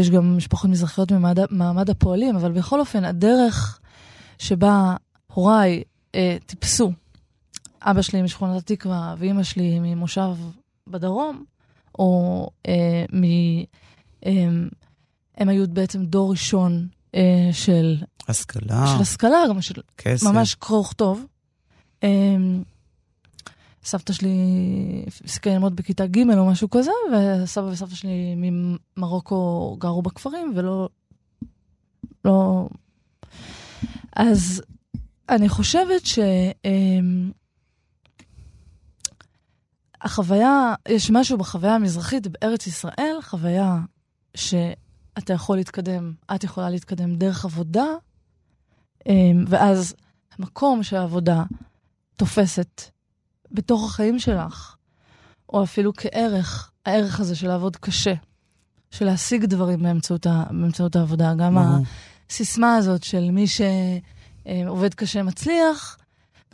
יש 0.00 0.10
גם 0.10 0.36
משפחות 0.36 0.70
מזרחיות 0.70 1.12
ממעמד 1.12 1.90
הפועלים, 1.90 2.36
אבל 2.36 2.52
בכל 2.52 2.80
אופן, 2.80 3.04
הדרך 3.04 3.80
שבה 4.38 4.96
הוריי 5.26 5.82
טיפסו, 6.46 6.92
אבא 7.82 8.02
שלי 8.02 8.22
משכונת 8.22 8.56
התקווה 8.56 9.14
ואימא 9.18 9.42
שלי 9.42 9.78
ממושב 9.80 10.36
בדרום, 10.86 11.44
או 11.98 12.50
אה, 12.68 13.04
מ... 13.12 13.24
אה, 14.26 14.48
הם 15.38 15.48
היו 15.48 15.68
בעצם 15.68 16.04
דור 16.04 16.30
ראשון 16.30 16.72
אה, 16.72 16.95
של... 17.52 17.96
השכלה. 18.28 18.86
של 18.86 19.02
השכלה, 19.02 19.38
גם 19.48 19.60
של... 19.60 19.74
כסף. 19.98 20.26
ממש 20.26 20.54
קרוא 20.54 20.80
וכתוב. 20.80 21.26
אה, 22.02 22.36
סבתא 23.84 24.12
שלי 24.12 24.38
הפסיקה 25.06 25.50
ללמוד 25.50 25.76
בכיתה 25.76 26.06
ג' 26.06 26.30
או 26.38 26.46
משהו 26.46 26.70
כזה, 26.70 26.90
וסבא 27.12 27.66
וסבתא 27.66 27.94
שלי 27.94 28.34
ממרוקו 28.36 29.76
גרו 29.80 30.02
בכפרים, 30.02 30.52
ולא... 30.56 30.88
לא... 32.24 32.68
אז 34.16 34.62
אני 35.28 35.48
חושבת 35.48 36.06
ש... 36.06 36.18
אה, 36.64 37.00
החוויה, 40.00 40.74
יש 40.88 41.10
משהו 41.10 41.38
בחוויה 41.38 41.74
המזרחית 41.74 42.26
בארץ 42.26 42.66
ישראל, 42.66 43.16
חוויה 43.22 43.78
שאתה 45.20 45.32
יכול 45.32 45.56
להתקדם, 45.56 46.12
את 46.34 46.44
יכולה 46.44 46.70
להתקדם 46.70 47.16
דרך 47.16 47.44
עבודה, 47.44 47.84
אמ, 49.06 49.44
ואז 49.48 49.94
המקום 50.38 50.82
שהעבודה 50.82 51.42
תופסת 52.16 52.82
בתוך 53.52 53.84
החיים 53.84 54.18
שלך, 54.18 54.76
או 55.48 55.62
אפילו 55.62 55.92
כערך, 55.96 56.70
הערך 56.86 57.20
הזה 57.20 57.36
של 57.36 57.48
לעבוד 57.48 57.76
קשה, 57.76 58.14
של 58.90 59.04
להשיג 59.04 59.44
דברים 59.44 59.82
באמצעות, 59.82 60.26
ה, 60.26 60.44
באמצעות 60.50 60.96
העבודה. 60.96 61.34
גם 61.38 61.58
הסיסמה 62.30 62.76
הזאת 62.76 63.02
של 63.02 63.30
מי 63.30 63.44
שעובד 63.46 64.94
קשה 64.94 65.22
מצליח, 65.22 65.98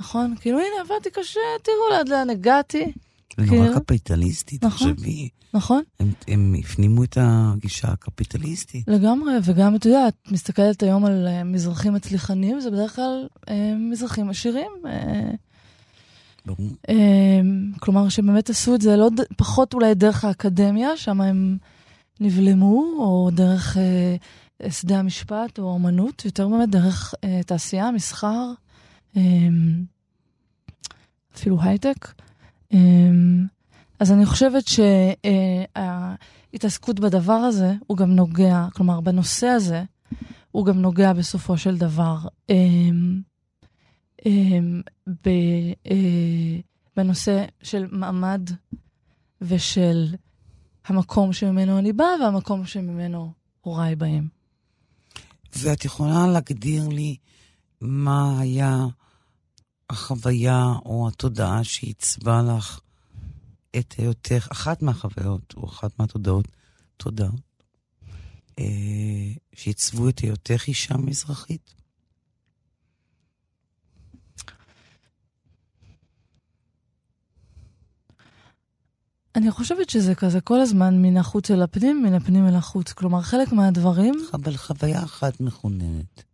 נכון? 0.00 0.34
כאילו, 0.40 0.58
הנה, 0.58 0.94
עבדתי 0.94 1.10
קשה, 1.10 1.40
תראו 1.62 1.90
לאט 1.90 2.08
לאן 2.08 2.30
הגעתי. 2.30 2.92
זה 3.36 3.46
נורא 3.46 3.68
כן. 3.68 3.80
קפיטליסטי, 3.80 4.58
נכון, 4.62 4.92
תחשבי. 4.94 5.28
נכון. 5.54 5.82
הם, 6.00 6.12
הם 6.28 6.54
הפנימו 6.58 7.04
את 7.04 7.18
הגישה 7.20 7.88
הקפיטליסטית. 7.88 8.88
לגמרי, 8.88 9.32
וגם, 9.44 9.76
את 9.76 9.86
מסתכלת 10.30 10.82
היום 10.82 11.04
על 11.04 11.28
uh, 11.28 11.44
מזרחים 11.44 11.94
מצליחנים, 11.94 12.60
זה 12.60 12.70
בדרך 12.70 12.96
כלל 12.96 13.26
uh, 13.46 13.50
מזרחים 13.78 14.30
עשירים. 14.30 14.70
Uh, 14.84 14.88
ברור. 16.46 16.70
Uh, 16.90 16.92
כלומר, 17.80 18.08
שבאמת 18.08 18.50
עשו 18.50 18.74
את 18.74 18.80
זה 18.80 18.96
לא 18.96 19.10
ד... 19.10 19.20
פחות 19.36 19.74
אולי 19.74 19.94
דרך 19.94 20.24
האקדמיה, 20.24 20.96
שם 20.96 21.20
הם 21.20 21.56
נבלמו, 22.20 22.94
או 22.98 23.30
דרך 23.32 23.76
uh, 23.76 24.70
שדה 24.70 24.98
המשפט 24.98 25.58
או 25.58 25.76
אמנות, 25.76 26.24
יותר 26.24 26.48
באמת 26.48 26.70
דרך 26.70 27.14
uh, 27.14 27.44
תעשייה, 27.46 27.90
מסחר, 27.90 28.52
uh, 29.14 29.18
אפילו 31.36 31.62
הייטק. 31.62 32.08
אמ, 32.72 33.46
אז 34.00 34.12
אני 34.12 34.26
חושבת 34.26 34.64
שההתעסקות 35.74 37.00
בדבר 37.00 37.32
הזה, 37.32 37.74
הוא 37.86 37.96
גם 37.96 38.10
נוגע, 38.10 38.66
כלומר, 38.74 39.00
בנושא 39.00 39.46
הזה, 39.46 39.84
הוא 40.50 40.66
גם 40.66 40.78
נוגע 40.78 41.12
בסופו 41.12 41.58
של 41.58 41.78
דבר 41.78 42.18
אמ, 42.50 43.20
אמ, 44.26 44.80
אה, 45.26 46.60
בנושא 46.96 47.44
של 47.62 47.86
מעמד 47.90 48.50
ושל 49.40 50.14
המקום 50.86 51.32
שממנו 51.32 51.78
אני 51.78 51.92
באה 51.92 52.08
והמקום 52.20 52.66
שממנו 52.66 53.32
הוריי 53.60 53.96
באים. 53.96 54.28
ואת 55.56 55.84
יכולה 55.84 56.26
להגדיר 56.26 56.88
לי 56.88 57.16
מה 57.80 58.40
היה 58.40 58.86
החוויה 59.92 60.64
או 60.84 61.08
התודעה 61.08 61.64
שעיצבה 61.64 62.42
לך 62.42 62.80
את 63.76 63.94
היותך, 63.98 64.48
אחת 64.52 64.82
מהחוויות 64.82 65.54
או 65.56 65.68
אחת 65.68 65.98
מהתודעות, 65.98 66.48
תודה, 66.96 67.28
אה, 68.58 68.64
שעיצבו 69.54 70.08
את 70.08 70.18
היותך 70.18 70.64
אישה 70.68 70.96
מזרחית? 70.96 71.74
אני 79.36 79.50
חושבת 79.50 79.90
שזה 79.90 80.14
כזה 80.14 80.40
כל 80.40 80.60
הזמן 80.60 81.02
מן 81.02 81.16
החוץ 81.16 81.50
אל 81.50 81.62
הפנים, 81.62 82.02
מן 82.02 82.14
הפנים 82.14 82.48
אל 82.48 82.54
החוץ. 82.54 82.92
כלומר, 82.92 83.22
חלק 83.22 83.52
מהדברים... 83.52 84.14
אבל 84.34 84.56
חוויה 84.56 85.04
אחת 85.04 85.40
מכוננת. 85.40 86.31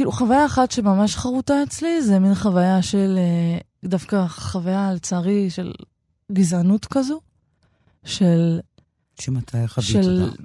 כאילו, 0.00 0.12
חוויה 0.12 0.46
אחת 0.46 0.70
שממש 0.70 1.16
חרוטה 1.16 1.62
אצלי, 1.62 2.02
זה 2.02 2.18
מין 2.18 2.34
חוויה 2.34 2.82
של, 2.82 3.18
אה, 3.18 3.58
דווקא 3.84 4.26
חוויה, 4.28 4.92
לצערי, 4.92 5.50
של 5.50 5.72
גזענות 6.32 6.86
כזו, 6.86 7.20
של... 8.04 8.60
שמתי 9.20 9.68
חווית 9.68 9.88
של... 9.88 10.22
אותה? 10.22 10.42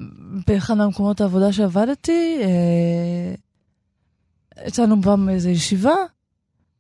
באחד 0.48 0.74
מהמקומות 0.74 1.22
העבודה 1.22 1.54
שעבדתי, 1.54 2.38
אה, 2.42 3.36
יצאנו 4.68 5.02
פעם 5.02 5.26
באיזו 5.26 5.50
ישיבה, 5.50 5.96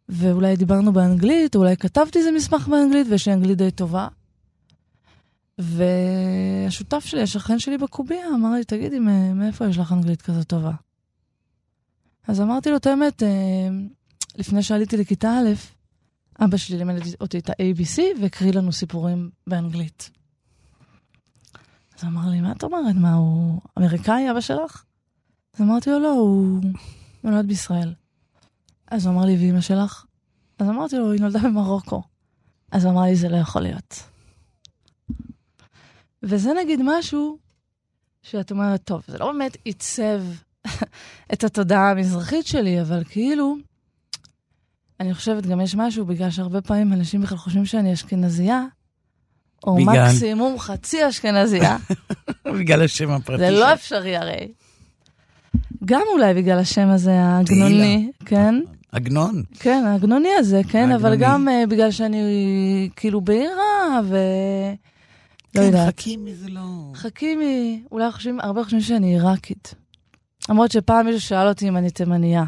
ואולי 0.09 0.55
דיברנו 0.55 0.93
באנגלית, 0.93 1.55
אולי 1.55 1.78
כתבתי 1.78 2.19
איזה 2.19 2.32
מסמך 2.32 2.67
באנגלית, 2.67 3.07
ויש 3.09 3.28
לי 3.28 3.34
אנגלית 3.34 3.57
די 3.57 3.71
טובה. 3.71 4.07
והשותף 5.57 7.05
שלי, 7.05 7.21
השכן 7.21 7.59
שלי 7.59 7.78
בקובייה, 7.78 8.28
אמר 8.28 8.51
לי, 8.51 8.63
תגידי, 8.63 8.99
מאיפה 9.36 9.67
יש 9.67 9.78
לך 9.78 9.91
אנגלית 9.91 10.21
כזאת 10.21 10.47
טובה? 10.47 10.71
אז 12.28 12.41
אמרתי 12.41 12.69
לו 12.69 12.78
את 12.78 12.86
האמת, 12.86 13.23
אה, 13.23 13.67
לפני 14.36 14.63
שעליתי 14.63 14.97
לכיתה 14.97 15.30
א', 15.30 15.53
אבא 16.43 16.57
שלי 16.57 16.78
לימד 16.78 16.95
אותי 17.21 17.38
את 17.38 17.49
ה-ABC 17.49 18.01
והקריא 18.21 18.53
לנו 18.53 18.71
סיפורים 18.71 19.30
באנגלית. 19.47 20.09
אז 21.97 22.03
הוא 22.03 22.09
אמר 22.11 22.30
לי, 22.30 22.41
מה 22.41 22.51
את 22.51 22.63
אומרת? 22.63 22.95
מה, 22.95 23.13
הוא 23.13 23.61
אמריקאי, 23.80 24.32
אבא 24.32 24.41
שלך? 24.41 24.84
אז 25.53 25.61
אמרתי 25.61 25.89
לו, 25.89 25.99
לא, 25.99 26.11
הוא 26.11 26.61
נולד 27.23 27.47
בישראל. 27.47 27.93
אז 28.88 29.05
הוא 29.05 29.15
אמר 29.15 29.26
לי, 29.26 29.36
ואימא 29.36 29.61
שלך? 29.61 30.05
אז 30.59 30.69
אמרתי 30.69 30.97
לו, 30.97 31.11
היא 31.11 31.21
נולדה 31.21 31.39
במרוקו. 31.39 32.03
אז 32.71 32.86
הוא 32.86 32.93
אמר 32.93 33.01
לי, 33.01 33.15
זה 33.15 33.30
לא 33.30 33.38
יכול 33.38 33.61
להיות. 33.61 34.03
וזה 36.23 36.49
נגיד 36.61 36.80
משהו 36.84 37.38
שאת 38.21 38.51
אומרת, 38.51 38.84
טוב, 38.84 39.03
זה 39.07 39.17
לא 39.17 39.32
באמת 39.32 39.57
עיצב 39.63 40.21
את 41.34 41.43
התודעה 41.43 41.91
המזרחית 41.91 42.47
שלי, 42.47 42.82
אבל 42.82 43.03
כאילו, 43.09 43.55
אני 44.99 45.13
חושבת, 45.13 45.45
גם 45.45 45.61
יש 45.61 45.76
משהו, 45.76 46.05
בגלל 46.05 46.30
שהרבה 46.30 46.61
פעמים 46.61 46.93
אנשים 46.93 47.22
בכלל 47.22 47.38
חושבים 47.38 47.66
שאני 47.66 47.93
אשכנזייה, 47.93 48.63
או 49.63 49.76
בגלל... 49.76 50.07
מקסימום 50.07 50.59
חצי 50.59 51.09
אשכנזייה. 51.09 51.78
בגלל 52.59 52.82
השם 52.82 53.11
הפרטי 53.11 53.39
זה 53.39 53.51
לא 53.51 53.74
אפשרי 53.74 54.18
הרי. 54.18 54.47
גם 55.86 56.01
אולי 56.13 56.34
בגלל 56.34 56.59
השם 56.59 56.89
הזה, 56.89 57.11
העגנוני, 57.11 58.11
כן? 58.26 58.55
עגנון. 58.91 59.43
כן, 59.59 59.84
העגנוני 59.88 60.30
הזה, 60.39 60.61
כן, 60.70 60.91
אבל 60.91 61.16
גם 61.16 61.47
uh, 61.47 61.70
בגלל 61.70 61.91
שאני 61.91 62.89
כאילו 62.95 63.22
בעירה, 63.22 64.01
ו... 64.03 64.18
לא 65.55 65.61
כן, 65.61 65.66
יודעת. 65.66 65.99
חכימי 65.99 66.36
זה 66.36 66.49
לא... 66.49 66.91
חכימי, 66.95 67.84
אולי 67.91 68.11
חושבים, 68.11 68.39
הרבה 68.39 68.63
חושבים 68.63 68.82
שאני 68.82 69.13
עיראקית. 69.13 69.76
למרות 70.50 70.72
שפעם 70.72 71.06
מישהו 71.06 71.22
שאל 71.22 71.48
אותי 71.48 71.68
אם 71.68 71.78
אני 71.78 71.89
תימניה. 71.89 72.43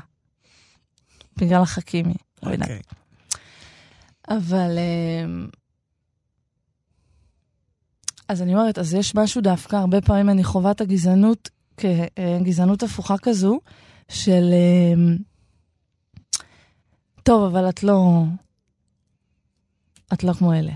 בגלל 1.37 1.61
החכימי, 1.61 2.13
לא. 2.43 2.51
אוקיי. 2.51 2.79
אבל... 4.29 4.77
Uh, 4.77 5.57
אז 8.27 8.41
אני 8.41 8.55
אומרת, 8.55 8.77
אז 8.77 8.93
יש 8.93 9.15
משהו 9.15 9.41
דווקא, 9.41 9.75
הרבה 9.75 10.01
פעמים 10.01 10.29
אני 10.29 10.43
חווה 10.43 10.71
את 10.71 10.81
הגזענות 10.81 11.49
כגזענות 11.77 12.83
הפוכה 12.83 13.17
כזו, 13.17 13.59
של... 14.09 14.53
אמ, 14.93 15.17
טוב, 17.23 17.43
אבל 17.43 17.69
את 17.69 17.83
לא... 17.83 18.23
את 20.13 20.23
לא 20.23 20.33
כמו 20.33 20.53
אלה. 20.53 20.73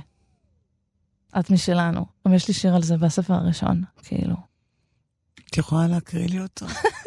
את 1.39 1.49
משלנו. 1.49 2.05
גם 2.27 2.33
יש 2.33 2.47
לי 2.47 2.53
שיר 2.53 2.75
על 2.75 2.83
זה 2.83 2.97
בספר 2.97 3.33
הראשון, 3.33 3.83
כאילו. 4.03 4.35
את 5.49 5.57
יכולה 5.57 5.87
להקריא 5.87 6.27
לי 6.27 6.39
אותו? 6.39 6.65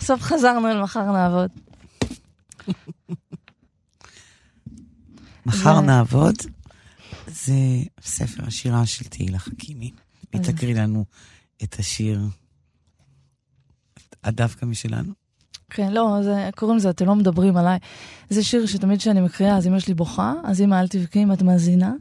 בסוף 0.00 0.22
חזרנו 0.22 0.68
אל 0.68 0.82
מחר 0.82 1.12
נעבוד. 1.12 1.50
מחר 5.46 5.80
נעבוד? 5.80 6.34
זה 7.26 7.52
ספר 8.02 8.46
השירה 8.46 8.86
של 8.86 9.04
תהילה 9.04 9.38
חכימי. 9.38 9.90
היא 10.32 10.40
תקריא 10.40 10.74
לנו 10.74 11.04
את 11.62 11.78
השיר 11.78 12.20
הדווקא 14.24 14.64
משלנו. 14.64 15.12
כן, 15.70 15.92
לא, 15.92 16.18
זה, 16.22 16.50
קוראים 16.56 16.76
לזה, 16.76 16.90
אתם 16.90 17.06
לא 17.06 17.14
מדברים 17.14 17.56
עליי. 17.56 17.78
זה 18.30 18.42
שיר 18.42 18.66
שתמיד 18.66 18.98
כשאני 18.98 19.20
מקריאה, 19.20 19.56
אז 19.56 19.66
אמא 19.66 19.78
שלי 19.78 19.94
בוכה, 19.94 20.34
אז 20.44 20.60
אמא, 20.60 20.80
אל 20.80 20.88
תבכי 20.88 21.22
אם 21.22 21.32
את 21.32 21.42
מאזינה. 21.42 21.92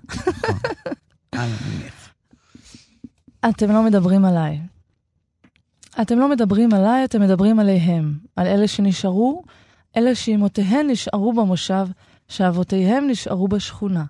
נכון. 1.35 1.49
אתם 3.49 3.71
לא 3.71 3.83
מדברים 3.83 4.25
עליי. 4.25 4.59
אתם 6.01 6.19
לא 6.19 6.29
מדברים 6.29 6.73
עליי, 6.73 7.05
אתם 7.05 7.21
מדברים 7.21 7.59
עליהם. 7.59 8.19
על 8.35 8.47
אלה 8.47 8.67
שנשארו, 8.67 9.43
אלה 9.97 10.15
שאימותיהן 10.15 10.89
נשארו 10.89 11.33
במושב, 11.33 11.87
שאבותיהם 12.27 13.07
נשארו 13.07 13.47
בשכונה. 13.47 14.03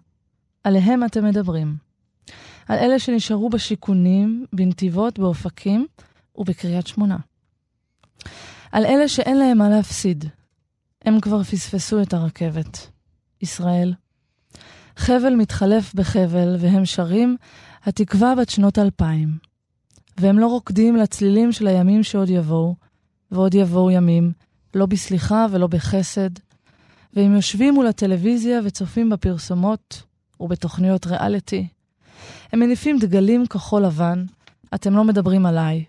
עליהם 0.64 1.04
אתם 1.04 1.26
מדברים. 1.26 1.76
על 2.68 2.78
אלה 2.78 3.00
שנשארו 3.00 3.50
בשיכונים, 3.50 4.46
בנתיבות, 4.54 5.20
באופקים 5.20 5.88
ובקריית 6.36 6.88
שמונה. 6.88 7.18
על 8.72 8.86
אלה 8.86 9.08
שאין 9.08 9.38
להם 9.38 9.58
מה 9.58 9.70
להפסיד. 9.70 10.26
הם 11.06 11.20
כבר 11.20 11.44
פספסו 11.44 12.02
את 12.02 12.14
הרכבת. 12.14 12.90
ישראל. 13.42 13.94
חבל 14.96 15.36
מתחלף 15.36 15.94
בחבל, 15.94 16.56
והם 16.60 16.86
שרים 16.86 17.38
התקווה 17.84 18.36
בת 18.36 18.50
שנות 18.50 18.80
אלפיים. 18.80 19.49
והם 20.20 20.40
לא 20.40 20.48
רוקדים 20.48 20.96
לצלילים 20.96 21.52
של 21.52 21.68
הימים 21.68 22.04
שעוד 22.04 22.30
יבואו, 22.30 22.76
ועוד 23.32 23.54
יבואו 23.54 23.92
ימים, 23.92 24.32
לא 24.76 24.86
בסליחה 24.86 25.46
ולא 25.52 25.68
בחסד. 25.68 26.30
והם 27.14 27.36
יושבים 27.36 27.74
מול 27.74 27.88
הטלוויזיה 27.88 28.60
וצופים 28.64 29.10
בפרסומות, 29.10 30.04
ובתוכניות 30.40 31.08
ריאליטי. 31.08 31.68
הם 32.54 32.60
מניפים 32.60 33.00
דגלים 33.00 33.48
כחול 33.48 33.86
לבן, 33.86 34.26
אתם 34.74 34.96
לא 34.96 35.04
מדברים 35.04 35.46
עליי. 35.46 35.84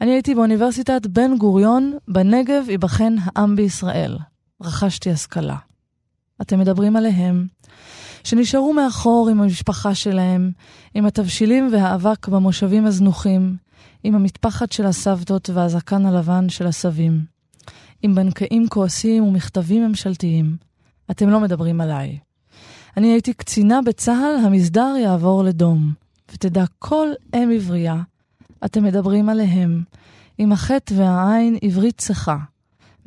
אני 0.00 0.10
הייתי 0.10 0.34
באוניברסיטת 0.34 1.06
בן 1.06 1.36
גוריון, 1.38 1.98
בנגב 2.08 2.64
ייבחן 2.68 3.14
העם 3.24 3.56
בישראל. 3.56 4.18
רכשתי 4.62 5.10
השכלה. 5.10 5.56
אתם 6.42 6.58
מדברים 6.58 6.96
עליהם, 6.96 7.46
שנשארו 8.24 8.72
מאחור 8.72 9.28
עם 9.28 9.40
המשפחה 9.40 9.94
שלהם, 9.94 10.50
עם 10.94 11.06
התבשילים 11.06 11.68
והאבק 11.72 12.28
במושבים 12.28 12.86
הזנוחים, 12.86 13.56
עם 14.04 14.14
המטפחת 14.14 14.72
של 14.72 14.86
הסבתות 14.86 15.50
והזקן 15.50 16.06
הלבן 16.06 16.48
של 16.48 16.66
הסבים, 16.66 17.24
עם 18.02 18.14
בנקאים 18.14 18.68
כועסים 18.68 19.24
ומכתבים 19.24 19.84
ממשלתיים. 19.88 20.56
אתם 21.10 21.28
לא 21.28 21.40
מדברים 21.40 21.80
עליי. 21.80 22.18
אני 22.96 23.12
הייתי 23.12 23.32
קצינה 23.32 23.82
בצה"ל, 23.82 24.46
המסדר 24.46 24.94
יעבור 25.02 25.44
לדום. 25.44 25.92
ותדע 26.32 26.64
כל 26.78 27.08
אם 27.34 27.50
עברייה, 27.54 28.02
אתם 28.64 28.84
מדברים 28.84 29.28
עליהם, 29.28 29.82
עם 30.38 30.52
החטא 30.52 30.94
והעין 30.96 31.56
עברית 31.62 31.98
צחה. 31.98 32.36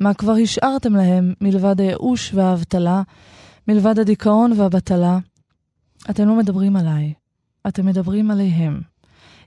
מה 0.00 0.14
כבר 0.14 0.34
השארתם 0.42 0.96
להם 0.96 1.34
מלבד 1.40 1.80
הייאוש 1.80 2.34
והאבטלה, 2.34 3.02
מלבד 3.68 3.98
הדיכאון 3.98 4.52
והבטלה? 4.60 5.18
אתם 6.10 6.28
לא 6.28 6.38
מדברים 6.38 6.76
עליי, 6.76 7.14
אתם 7.68 7.86
מדברים 7.86 8.30
עליהם. 8.30 8.80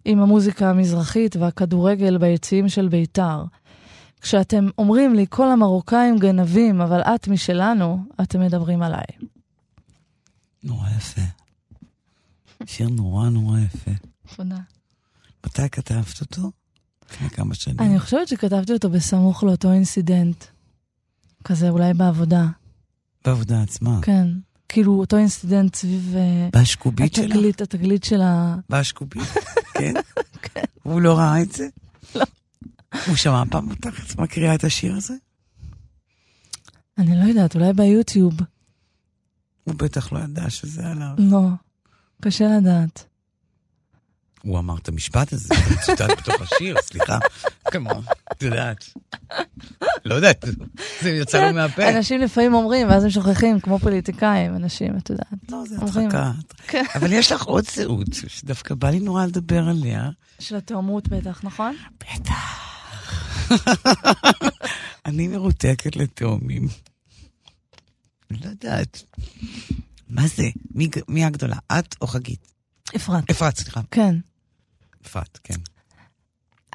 עם 0.06 0.20
המוזיקה 0.20 0.70
המזרחית 0.70 1.36
והכדורגל 1.36 2.18
ביציעים 2.18 2.70
של 2.70 2.88
בית"ר. 2.88 3.44
כשאתם 4.22 4.68
אומרים 4.78 5.16
לי, 5.16 5.26
כל 5.30 5.48
המרוקאים 5.48 6.18
גנבים, 6.20 6.82
אבל 6.82 7.02
את 7.02 7.28
משלנו, 7.28 8.04
אתם 8.22 8.42
מדברים 8.42 8.82
עליי. 8.82 9.06
נורא 10.64 10.90
יפה. 10.98 11.22
שיר 12.66 12.90
נורא 12.90 13.30
נורא 13.30 13.60
יפה. 13.60 13.92
תודה. 14.36 14.58
מתי 15.46 15.70
כתבת 15.70 16.22
אותו? 16.22 16.52
לפני 17.12 17.30
כמה 17.30 17.56
שנים. 17.56 17.80
אני 17.80 18.00
חושבת 18.00 18.28
שכתבתי 18.28 18.74
אותו 18.74 18.90
בסמוך 18.90 19.44
לאותו 19.44 19.72
incident. 19.72 20.46
כזה 21.44 21.70
אולי 21.70 21.94
בעבודה. 21.94 22.48
בעבודה 23.26 23.62
עצמה. 23.62 24.00
כן. 24.02 24.28
כאילו 24.70 25.00
אותו 25.00 25.18
incident 25.18 25.76
סביב... 25.76 26.16
אה, 26.16 26.50
באשקובית 26.54 27.16
שלך? 27.16 27.26
התגלית, 27.26 27.62
התגלית 27.62 28.04
של 28.04 28.22
ה... 28.22 28.56
באשקובית? 28.70 29.24
כן? 29.80 29.94
כן. 30.42 30.64
הוא 30.84 31.02
לא 31.02 31.18
ראה 31.18 31.42
את 31.42 31.52
זה? 31.52 31.68
לא. 32.16 32.26
הוא 33.08 33.16
שמע 33.16 33.44
פעם 33.50 33.70
אותך 33.70 34.20
מקריאה 34.20 34.56
את 34.56 34.64
השיר 34.64 34.96
הזה? 34.96 35.14
אני 36.98 37.20
לא 37.20 37.24
יודעת, 37.24 37.56
אולי 37.56 37.74
ביוטיוב. 37.74 38.34
הוא 39.64 39.76
בטח 39.76 40.14
לא 40.14 40.20
ידע 40.20 40.50
שזה 40.50 40.88
עליו. 40.88 41.14
לא, 41.18 41.48
קשה 42.22 42.58
לדעת. 42.58 43.11
הוא 44.42 44.60
אמר 44.60 44.78
את 44.78 44.88
המשפט 44.88 45.34
הזה, 45.34 45.48
זה 45.48 45.76
מצוטט 45.76 46.10
בתוך 46.18 46.36
השיר, 46.42 46.76
סליחה. 46.82 47.20
כמו, 47.72 47.92
את 48.32 48.44
יודעת. 48.44 48.86
לא 50.06 50.16
יודעת, 50.16 50.46
זה 51.02 51.10
יצא 51.10 51.48
לו 51.48 51.54
מהפה. 51.54 51.90
אנשים 51.90 52.22
לפעמים 52.22 52.54
אומרים, 52.54 52.90
ואז 52.90 53.04
הם 53.04 53.10
שוכחים, 53.10 53.60
כמו 53.60 53.80
פוליטיקאים, 53.80 54.56
אנשים, 54.56 54.98
את 54.98 55.10
יודעת. 55.10 55.28
לא, 55.50 55.64
זה 55.68 55.76
הצחקה. 55.82 56.32
כן. 56.68 56.84
אבל 56.96 57.14
יש 57.14 57.32
לך 57.32 57.44
עוד 57.44 57.64
זהות, 57.76 58.08
שדווקא 58.28 58.76
בא 58.76 58.90
לי 58.90 59.00
נורא 59.00 59.26
לדבר 59.26 59.64
עליה. 59.70 60.10
של 60.40 60.56
התאומות 60.56 61.08
בטח, 61.08 61.44
נכון? 61.44 61.76
בטח. 62.00 62.72
אני 65.06 65.28
מרותקת 65.28 65.96
לתאומים. 65.96 66.68
לא 68.32 68.50
יודעת. 68.50 69.04
מה 70.10 70.28
זה? 70.28 70.44
מי, 70.76 70.90
מי 71.08 71.26
הגדולה? 71.26 71.58
את 71.72 71.96
או 72.02 72.08
חגית? 72.08 72.52
אפרת. 72.96 73.30
אפרת, 73.32 73.58
סליחה. 73.58 73.82
כן. 73.92 74.16
אפרת, 75.06 75.40
כן. 75.44 75.56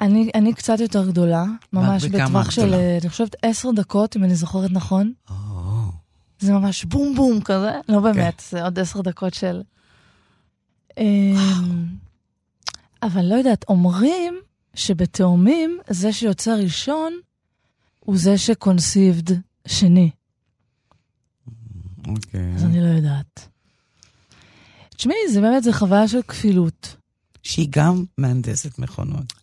אני, 0.01 0.29
אני 0.35 0.53
קצת 0.53 0.79
יותר 0.79 1.07
גדולה, 1.07 1.45
ממש 1.73 2.05
בטווח 2.05 2.51
של, 2.51 2.73
אני 3.01 3.09
חושבת, 3.09 3.35
עשר 3.41 3.71
דקות, 3.71 4.17
אם 4.17 4.23
אני 4.23 4.35
זוכרת 4.35 4.71
נכון. 4.71 5.13
או. 5.29 5.35
זה 6.39 6.53
ממש 6.53 6.85
בום 6.85 7.15
בום 7.15 7.41
כזה, 7.41 7.71
לא 7.89 7.99
באמת, 7.99 8.43
זה 8.49 8.63
עוד 8.63 8.79
עשר 8.79 9.01
דקות 9.01 9.33
של... 9.33 9.61
אמ, 10.97 11.85
אבל 13.03 13.25
לא 13.25 13.35
יודעת, 13.35 13.65
אומרים 13.69 14.39
שבתאומים, 14.73 15.79
זה 15.89 16.13
שיוצא 16.13 16.51
ראשון 16.51 17.13
הוא 17.99 18.17
זה 18.17 18.37
שקונסיבד 18.37 19.35
שני. 19.67 20.09
אוקיי. 22.07 22.55
אז 22.55 22.63
אני 22.63 22.81
לא 22.81 22.87
יודעת. 22.87 23.47
תשמעי, 24.89 25.15
זה 25.31 25.41
באמת, 25.41 25.63
זה 25.63 25.73
חוויה 25.73 26.07
של 26.07 26.21
כפילות. 26.21 26.95
שהיא 27.47 27.67
גם 27.69 28.05
מהנדסת 28.17 28.79
מכונות. 28.79 29.33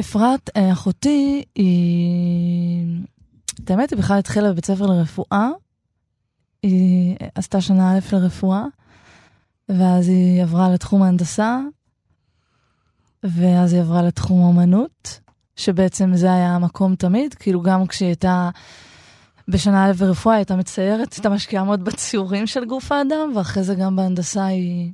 אפרת, 0.00 0.50
אה, 0.56 0.72
אחותי, 0.72 1.44
היא... 1.54 2.86
האמת, 3.68 3.90
היא 3.90 3.98
בכלל 3.98 4.18
התחילה 4.18 4.52
בבית 4.52 4.64
ספר 4.64 4.86
לרפואה. 4.86 5.48
היא 6.62 7.16
עשתה 7.34 7.60
שנה 7.60 7.92
א' 7.92 7.98
לרפואה, 8.12 8.64
ואז 9.68 10.08
היא 10.08 10.42
עברה 10.42 10.70
לתחום 10.70 11.02
ההנדסה, 11.02 11.58
ואז 13.22 13.72
היא 13.72 13.80
עברה 13.80 14.02
לתחום 14.02 14.46
האמנות, 14.46 15.20
שבעצם 15.56 16.10
זה 16.14 16.32
היה 16.32 16.54
המקום 16.54 16.94
תמיד, 16.94 17.34
כאילו 17.34 17.62
גם 17.62 17.86
כשהיא 17.86 18.06
הייתה 18.06 18.50
בשנה 19.48 19.86
א' 19.86 19.92
ברפואה, 19.92 20.36
הייתה 20.36 20.56
מציירת, 20.56 21.12
הייתה 21.12 21.28
משקיעה 21.28 21.64
מאוד 21.64 21.84
בציורים 21.84 22.46
של 22.46 22.64
גוף 22.64 22.92
האדם, 22.92 23.32
ואחרי 23.36 23.62
זה 23.62 23.74
גם 23.74 23.96
בהנדסה 23.96 24.44
היא... 24.44 24.92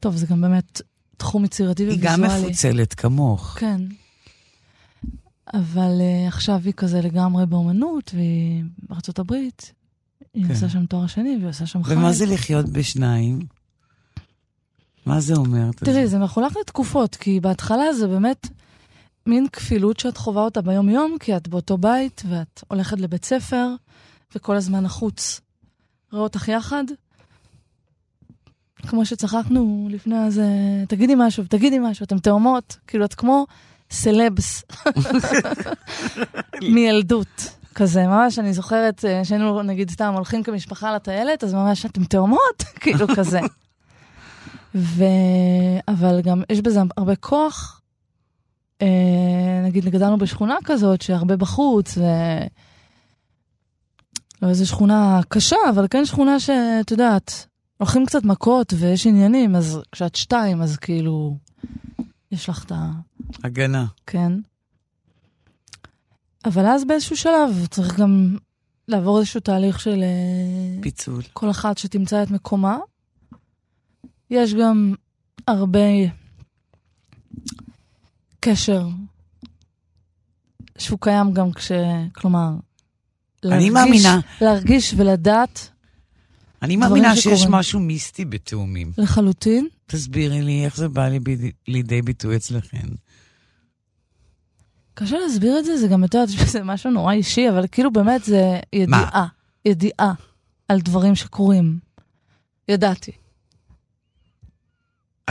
טוב, 0.00 0.16
זה 0.16 0.26
גם 0.26 0.40
באמת 0.40 0.80
תחום 1.20 1.44
יצירתי 1.44 1.82
היא 1.82 1.90
וויזואלי. 1.90 2.28
גם 2.28 2.42
מפוצלת 2.42 2.94
כמוך. 2.94 3.56
כן. 3.58 3.80
אבל 5.54 6.00
uh, 6.00 6.28
עכשיו 6.28 6.60
היא 6.64 6.72
כזה 6.72 7.00
לגמרי 7.00 7.46
באומנות, 7.46 8.10
והיא 8.14 8.64
בארצות 8.88 9.18
הברית. 9.18 9.72
היא 10.34 10.44
כן. 10.44 10.50
עושה 10.50 10.68
שם 10.68 10.86
תואר 10.86 11.06
שני, 11.06 11.36
והיא 11.36 11.48
עושה 11.48 11.66
שם 11.66 11.84
חי. 11.84 11.94
ומה 11.94 12.12
זה 12.12 12.26
לחיות 12.26 12.68
בשניים? 12.68 13.38
מה 15.06 15.20
זה 15.20 15.34
אומר? 15.34 15.70
תראי, 15.76 16.06
זה 16.06 16.18
מחולק 16.18 16.52
לתקופות, 16.60 17.16
כי 17.16 17.40
בהתחלה 17.40 17.92
זה 17.92 18.06
באמת 18.06 18.48
מין 19.26 19.48
כפילות 19.52 20.00
שאת 20.00 20.16
חווה 20.16 20.42
אותה 20.42 20.62
ביום-יום, 20.62 21.16
כי 21.20 21.36
את 21.36 21.48
באותו 21.48 21.78
בית, 21.78 22.22
ואת 22.28 22.62
הולכת 22.68 23.00
לבית 23.00 23.24
ספר, 23.24 23.66
וכל 24.34 24.56
הזמן 24.56 24.84
החוץ 24.84 25.40
רואה 26.12 26.22
אותך 26.22 26.48
יחד. 26.48 26.84
כמו 28.86 29.06
שצחקנו 29.06 29.88
לפני 29.90 30.16
הזה, 30.16 30.48
תגידי 30.88 31.14
משהו, 31.16 31.44
תגידי 31.48 31.78
משהו, 31.78 32.04
אתם 32.04 32.18
תאומות, 32.18 32.76
כאילו 32.86 33.04
את 33.04 33.14
כמו 33.14 33.46
סלבס 33.90 34.64
מילדות. 36.74 37.50
כזה, 37.74 38.06
ממש, 38.06 38.38
אני 38.38 38.52
זוכרת 38.52 39.04
אה, 39.04 39.24
שהיינו, 39.24 39.62
נגיד, 39.62 39.90
סתם 39.90 40.12
הולכים 40.14 40.42
כמשפחה 40.42 40.94
לטיילת, 40.94 41.44
אז 41.44 41.54
ממש, 41.54 41.86
אתם 41.86 42.04
תאומות? 42.04 42.62
כאילו 42.80 43.06
כזה. 43.16 43.40
ו... 44.74 45.04
אבל 45.88 46.20
גם 46.20 46.42
יש 46.50 46.60
בזה 46.60 46.80
הרבה 46.96 47.16
כוח. 47.16 47.80
אה, 48.82 48.86
נגיד, 49.64 49.84
גדלנו 49.84 50.18
בשכונה 50.18 50.56
כזאת, 50.64 51.02
שהרבה 51.02 51.36
בחוץ, 51.36 51.98
ו... 51.98 52.02
לא 54.42 54.48
איזו 54.48 54.66
שכונה 54.66 55.20
קשה, 55.28 55.56
אבל 55.70 55.86
כן 55.90 56.04
שכונה 56.04 56.40
שאת 56.40 56.90
יודעת, 56.90 57.46
הולכים 57.80 58.06
קצת 58.06 58.24
מכות 58.24 58.72
ויש 58.76 59.06
עניינים, 59.06 59.56
אז 59.56 59.78
כשאת 59.92 60.14
שתיים, 60.14 60.62
אז 60.62 60.76
כאילו, 60.76 61.38
יש 62.32 62.48
לך 62.48 62.64
את 62.64 62.72
ה... 62.72 62.90
הגנה. 63.44 63.86
כן. 64.06 64.32
אבל 66.44 66.66
אז 66.66 66.84
באיזשהו 66.84 67.16
שלב 67.16 67.66
צריך 67.70 68.00
גם 68.00 68.36
לעבור 68.88 69.18
איזשהו 69.18 69.40
תהליך 69.40 69.80
של 69.80 70.02
אה, 70.02 70.82
פיצול. 70.82 71.22
כל 71.32 71.50
אחת 71.50 71.78
שתמצא 71.78 72.22
את 72.22 72.30
מקומה. 72.30 72.78
יש 74.30 74.54
גם 74.54 74.94
הרבה 75.48 75.88
קשר 78.40 78.88
שהוא 80.78 80.98
קיים 81.00 81.32
גם 81.32 81.52
כש... 81.52 81.72
כלומר, 82.14 82.50
אני 83.44 83.70
מאמינה. 83.70 84.20
להרגיש 84.40 84.94
ולדעת 84.96 85.70
אני 86.62 86.76
מאמינה 86.76 87.16
שיש 87.16 87.24
שקורים. 87.40 87.52
משהו 87.58 87.80
מיסטי 87.80 88.24
בתאומים. 88.24 88.92
לחלוטין. 88.98 89.68
תסבירי 89.86 90.42
לי 90.42 90.64
איך 90.64 90.76
זה 90.76 90.88
בא 90.88 91.08
לידי- 91.08 91.52
לידי 91.68 92.02
ביטוי 92.02 92.36
אצלכם. 92.36 92.86
קשה 94.94 95.16
להסביר 95.18 95.58
את 95.58 95.64
זה, 95.64 95.76
זה 95.78 95.88
גם, 95.88 96.04
את 96.04 96.14
יודעת, 96.14 96.28
בזה 96.42 96.62
משהו 96.62 96.90
נורא 96.90 97.12
אישי, 97.12 97.48
אבל 97.48 97.64
כאילו 97.72 97.92
באמת 97.92 98.24
זה 98.24 98.42
ידיעה. 98.72 99.26
ידיעה 99.64 100.12
על 100.68 100.80
דברים 100.80 101.14
שקורים. 101.14 101.78
ידעתי. 102.68 103.12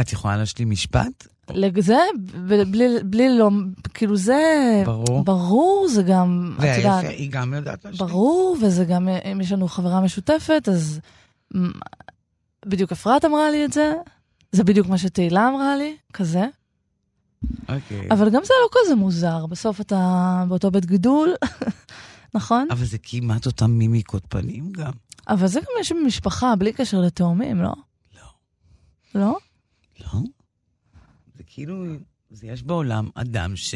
את 0.02 0.12
יכולה 0.14 0.38
להשלים 0.38 0.70
משפט? 0.70 1.28
לזה, 1.54 1.98
בלי, 2.68 3.04
בלי 3.04 3.38
לא, 3.38 3.50
כאילו 3.94 4.18
זה... 4.18 4.42
ברור. 4.86 5.24
ברור, 5.24 5.88
זה 5.90 6.04
גם, 6.04 6.56
את 6.60 6.78
יודעת, 6.78 7.04
היא 7.04 7.32
גם 7.32 7.54
יודעת 7.54 7.86
להשלים. 7.86 8.10
ברור, 8.10 8.58
וזה 8.62 8.86
גם, 8.86 9.08
אם 9.08 9.42
יש 9.42 9.52
לנו 9.52 9.68
חברה 9.68 10.02
משותפת, 10.02 10.70
אז 10.72 11.00
בדיוק 12.66 12.92
אפרת 12.92 13.26
אמרה 13.26 13.52
לי 13.52 13.66
את 13.66 13.74
זה, 13.74 13.94
זה 14.52 14.64
בדיוק 14.64 14.88
מה 14.88 14.98
שתהילה 14.98 15.50
אמרה 15.50 15.78
לי, 15.78 15.96
כזה. 16.14 16.46
אוקיי. 17.70 18.08
אבל 18.12 18.30
גם 18.30 18.42
זה 18.44 18.54
לא 18.64 18.70
כזה 18.72 18.96
מוזר, 18.96 19.46
בסוף 19.46 19.82
אתה 19.82 20.44
באותו 20.48 20.72
בית 20.72 20.86
גידול, 20.86 21.34
נכון? 22.36 22.68
אבל 22.72 22.86
זה 22.86 22.98
כמעט 23.04 23.46
אותם 23.46 23.72
מימיקות 23.72 24.24
פנים 24.30 24.72
גם. 24.72 24.92
אבל 25.28 25.48
זה 25.48 25.60
גם 25.60 25.68
יש 25.82 25.92
במשפחה, 25.92 26.56
בלי 26.56 26.74
קשר 26.74 27.00
לתאומים, 27.02 27.62
לא? 27.62 27.74
לא. 28.16 28.22
לא? 29.22 29.38
לא? 30.00 30.20
זה 31.60 31.66
כאילו, 31.66 31.86
זה 32.30 32.48
יש 32.48 32.64
בעולם 32.64 33.10
אדם 33.16 33.56
ש... 33.56 33.76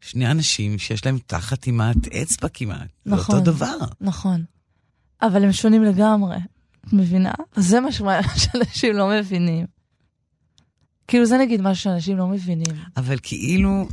שני 0.00 0.30
אנשים 0.30 0.78
שיש 0.78 1.06
להם 1.06 1.14
אותה 1.14 1.40
חתימת 1.40 2.08
אצבע 2.08 2.48
כמעט. 2.48 2.88
זה 3.04 3.10
נכון. 3.10 3.38
אותו 3.38 3.52
דבר. 3.52 3.76
נכון. 4.00 4.44
אבל 5.22 5.44
הם 5.44 5.52
שונים 5.52 5.84
לגמרי, 5.84 6.36
את 6.86 6.92
מבינה? 6.92 7.32
זה 7.56 7.80
משהו 7.80 8.06
שאנשים 8.36 8.96
לא 8.96 9.08
מבינים. 9.08 9.66
כאילו 11.08 11.26
זה 11.26 11.38
נגיד 11.38 11.60
משהו 11.60 11.84
שאנשים 11.84 12.16
לא 12.16 12.26
מבינים. 12.26 12.76
אבל 12.96 13.16
כאילו, 13.22 13.88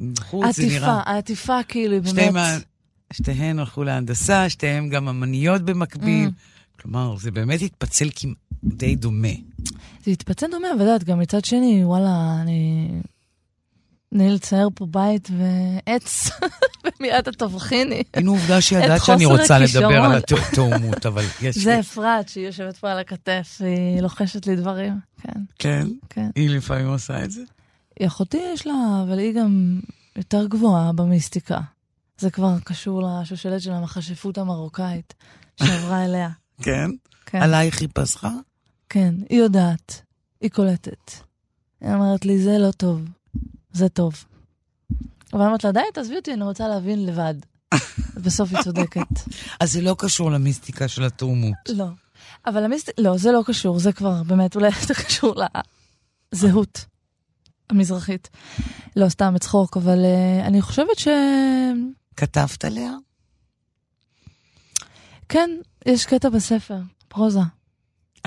מבחוץ 0.00 0.56
זה 0.56 0.62
נראה... 0.66 0.88
העטיפה, 0.88 1.10
העטיפה 1.10 1.62
כאילו 1.68 1.94
היא 1.94 2.02
באמת... 2.02 2.34
ה- 2.34 2.58
שתיהן 3.12 3.58
הלכו 3.58 3.84
להנדסה, 3.84 4.48
שתיהן 4.48 4.88
גם 4.88 5.08
אמניות 5.08 5.62
במקביל. 5.62 6.28
Mm. 6.28 6.80
כלומר, 6.82 7.16
זה 7.16 7.30
באמת 7.30 7.62
התפצל 7.62 8.08
כמעט 8.16 8.36
די 8.64 8.96
דומה. 8.96 9.28
זה 10.04 10.10
התפצל 10.10 10.46
דומה, 10.50 10.68
אבל 10.72 10.80
יודעת, 10.80 11.04
גם 11.04 11.18
מצד 11.18 11.44
שני, 11.44 11.84
וואלה, 11.84 12.38
אני... 12.42 12.88
אני 14.14 14.30
לצייר 14.30 14.68
פה 14.74 14.86
בית 14.86 15.28
ועץ, 15.38 16.30
ומיד 16.84 17.28
את 17.28 17.38
תבחיני. 17.38 18.02
הנה 18.14 18.30
עובדה 18.30 18.60
שידעת 18.60 19.04
שאני 19.04 19.24
רוצה. 19.24 19.58
לדבר 19.58 20.04
על 20.04 20.12
התאומות, 20.16 21.06
אבל 21.06 21.24
יש 21.42 21.58
זה 21.58 21.70
לי... 21.70 21.80
אפרת, 21.80 22.28
שהיא 22.28 22.46
יושבת 22.46 22.76
פה 22.76 22.90
על 22.90 22.98
הכתף, 22.98 23.58
והיא 23.60 24.00
לוחשת 24.00 24.46
לי 24.46 24.56
דברים. 24.56 24.94
כן, 25.22 25.40
כן? 25.58 25.86
כן. 26.10 26.30
היא 26.34 26.50
לפעמים 26.50 26.86
עושה 26.86 27.24
את 27.24 27.30
זה? 27.30 27.42
היא 28.00 28.06
אחותי 28.06 28.38
יש 28.54 28.66
לה, 28.66 29.02
אבל 29.02 29.18
היא 29.18 29.34
גם 29.34 29.80
יותר 30.16 30.46
גבוהה 30.46 30.92
במיסטיקה. 30.92 31.60
זה 32.18 32.30
כבר 32.30 32.54
קשור 32.64 33.02
לשושלת 33.02 33.60
של 33.60 33.72
המכשפות 33.72 34.38
המרוקאית 34.38 35.14
שעברה 35.56 36.04
אליה. 36.04 36.28
כן? 36.62 36.90
כן, 37.26 37.42
עלייך 37.42 37.80
היא 37.80 37.88
פסחה? 37.94 38.30
כן, 38.88 39.14
היא 39.28 39.38
יודעת, 39.38 40.02
היא 40.40 40.50
קולטת. 40.50 41.12
היא 41.80 41.92
אומרת 41.92 42.24
לי, 42.24 42.38
זה 42.38 42.58
לא 42.58 42.70
טוב, 42.70 43.00
זה 43.72 43.88
טוב. 43.88 44.24
אבל 45.32 45.40
אני 45.40 45.46
אומרת 45.46 45.64
לה, 45.64 45.72
די, 45.72 45.80
תעזבי 45.94 46.16
אותי, 46.16 46.32
אני 46.32 46.44
רוצה 46.44 46.68
להבין 46.68 47.06
לבד. 47.06 47.34
בסוף 48.24 48.54
היא 48.54 48.62
צודקת. 48.62 49.08
אז 49.60 49.72
זה 49.72 49.80
לא 49.80 49.96
קשור 49.98 50.30
למיסטיקה 50.30 50.88
של 50.88 51.04
התאומות. 51.04 51.54
לא. 51.68 51.86
אבל 52.46 52.64
המיסט... 52.64 52.90
לא, 52.98 53.18
זה 53.18 53.32
לא 53.32 53.42
קשור, 53.46 53.78
זה 53.78 53.92
כבר 53.92 54.22
באמת, 54.22 54.56
אולי 54.56 54.70
זה 54.86 54.94
קשור 54.94 55.34
לזהות 56.32 56.84
המזרחית. 57.70 58.28
לא, 58.96 59.08
סתם 59.08 59.34
בצחוק, 59.34 59.76
אבל 59.76 59.98
uh, 59.98 60.46
אני 60.46 60.62
חושבת 60.62 60.98
ש... 60.98 61.08
כתבת 62.16 62.64
עליה? 62.64 62.92
כן, 65.28 65.50
יש 65.86 66.06
קטע 66.06 66.28
בספר, 66.28 66.78
פרוזה. 67.08 67.40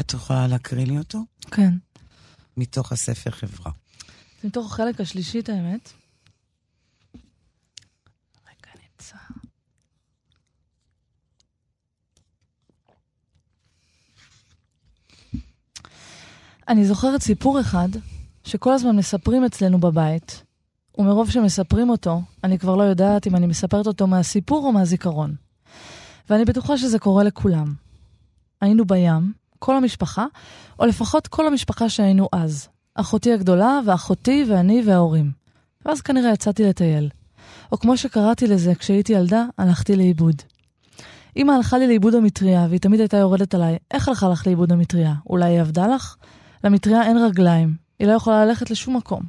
את 0.02 0.14
יכולה 0.14 0.48
להקריא 0.48 0.86
לי 0.86 0.98
אותו? 0.98 1.20
כן. 1.52 1.74
מתוך 2.58 2.92
הספר 2.92 3.32
חברה. 3.32 3.72
זה 4.42 4.48
מתוך 4.48 4.72
החלק 4.72 5.02
השלישי, 5.02 5.40
את 5.40 5.50
האמת. 5.50 5.90
רגע, 8.48 8.72
נמצא. 8.84 9.16
אני 16.68 16.86
זוכרת 16.86 17.22
סיפור 17.22 17.60
אחד 17.60 17.90
שכל 18.44 18.74
הזמן 18.74 18.96
מספרים 18.96 19.46
אצלנו 19.46 19.80
בבית, 19.80 20.44
ומרוב 20.98 21.30
שמספרים 21.32 21.90
אותו, 21.90 22.22
אני 22.44 22.60
כבר 22.60 22.76
לא 22.76 22.84
יודעת 22.84 23.28
אם 23.28 23.36
אני 23.36 23.48
מספרת 23.48 23.88
אותו 23.88 24.08
מהסיפור 24.08 24.66
או 24.66 24.72
מהזיכרון. 24.72 25.36
ואני 26.30 26.46
בטוחה 26.46 26.78
שזה 26.78 27.00
קורה 27.00 27.24
לכולם. 27.24 27.74
היינו 28.62 28.86
בים, 28.86 29.34
כל 29.62 29.76
המשפחה, 29.76 30.26
או 30.80 30.86
לפחות 30.86 31.28
כל 31.28 31.48
המשפחה 31.48 31.90
שהיינו 31.90 32.30
אז. 32.34 32.68
אחותי 32.96 33.34
הגדולה, 33.34 33.80
ואחותי, 33.86 34.46
ואני, 34.50 34.84
וההורים. 34.86 35.32
ואז 35.86 36.02
כנראה 36.02 36.34
יצאתי 36.34 36.64
לטייל. 36.64 37.10
או 37.72 37.80
כמו 37.80 37.98
שקראתי 37.98 38.48
לזה, 38.48 38.76
כשהייתי 38.76 39.14
ילדה, 39.14 39.46
הלכתי 39.58 39.96
לאיבוד. 39.96 40.36
אמא 41.38 41.52
הלכה 41.52 41.78
לי 41.78 41.88
לאיבוד 41.88 42.16
המטריה, 42.16 42.66
והיא 42.70 42.80
תמיד 42.80 43.00
הייתה 43.00 43.18
יורדת 43.18 43.54
עליי. 43.54 43.78
איך 43.92 44.08
הלכה 44.08 44.30
לך 44.30 44.48
לאיבוד 44.48 44.72
המטריה? 44.72 45.14
אולי 45.30 45.46
היא 45.46 45.62
עבדה 45.62 45.88
לך? 45.88 46.16
למטריה 46.64 47.04
אין 47.04 47.18
רגליים. 47.18 47.76
היא 48.00 48.08
לא 48.08 48.14
יכולה 48.14 48.46
ללכת 48.46 48.72
לשום 48.72 48.98
מקום. 48.98 49.22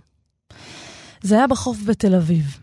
זה 1.22 1.34
היה 1.34 1.46
בחוף 1.46 1.78
בתל 1.86 2.14
אביב. 2.14 2.58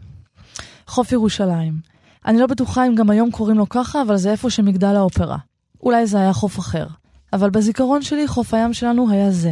חוף 0.87 1.11
ירושלים. 1.11 1.79
אני 2.25 2.39
לא 2.39 2.47
בטוחה 2.47 2.87
אם 2.87 2.95
גם 2.95 3.09
היום 3.09 3.31
קוראים 3.31 3.57
לו 3.57 3.69
ככה, 3.69 4.01
אבל 4.01 4.17
זה 4.17 4.31
איפה 4.31 4.49
שמגדל 4.49 4.95
האופרה. 4.95 5.37
אולי 5.83 6.07
זה 6.07 6.17
היה 6.17 6.33
חוף 6.33 6.59
אחר. 6.59 6.87
אבל 7.33 7.49
בזיכרון 7.49 8.01
שלי 8.01 8.27
חוף 8.27 8.53
הים 8.53 8.73
שלנו 8.73 9.11
היה 9.11 9.31
זה. 9.31 9.51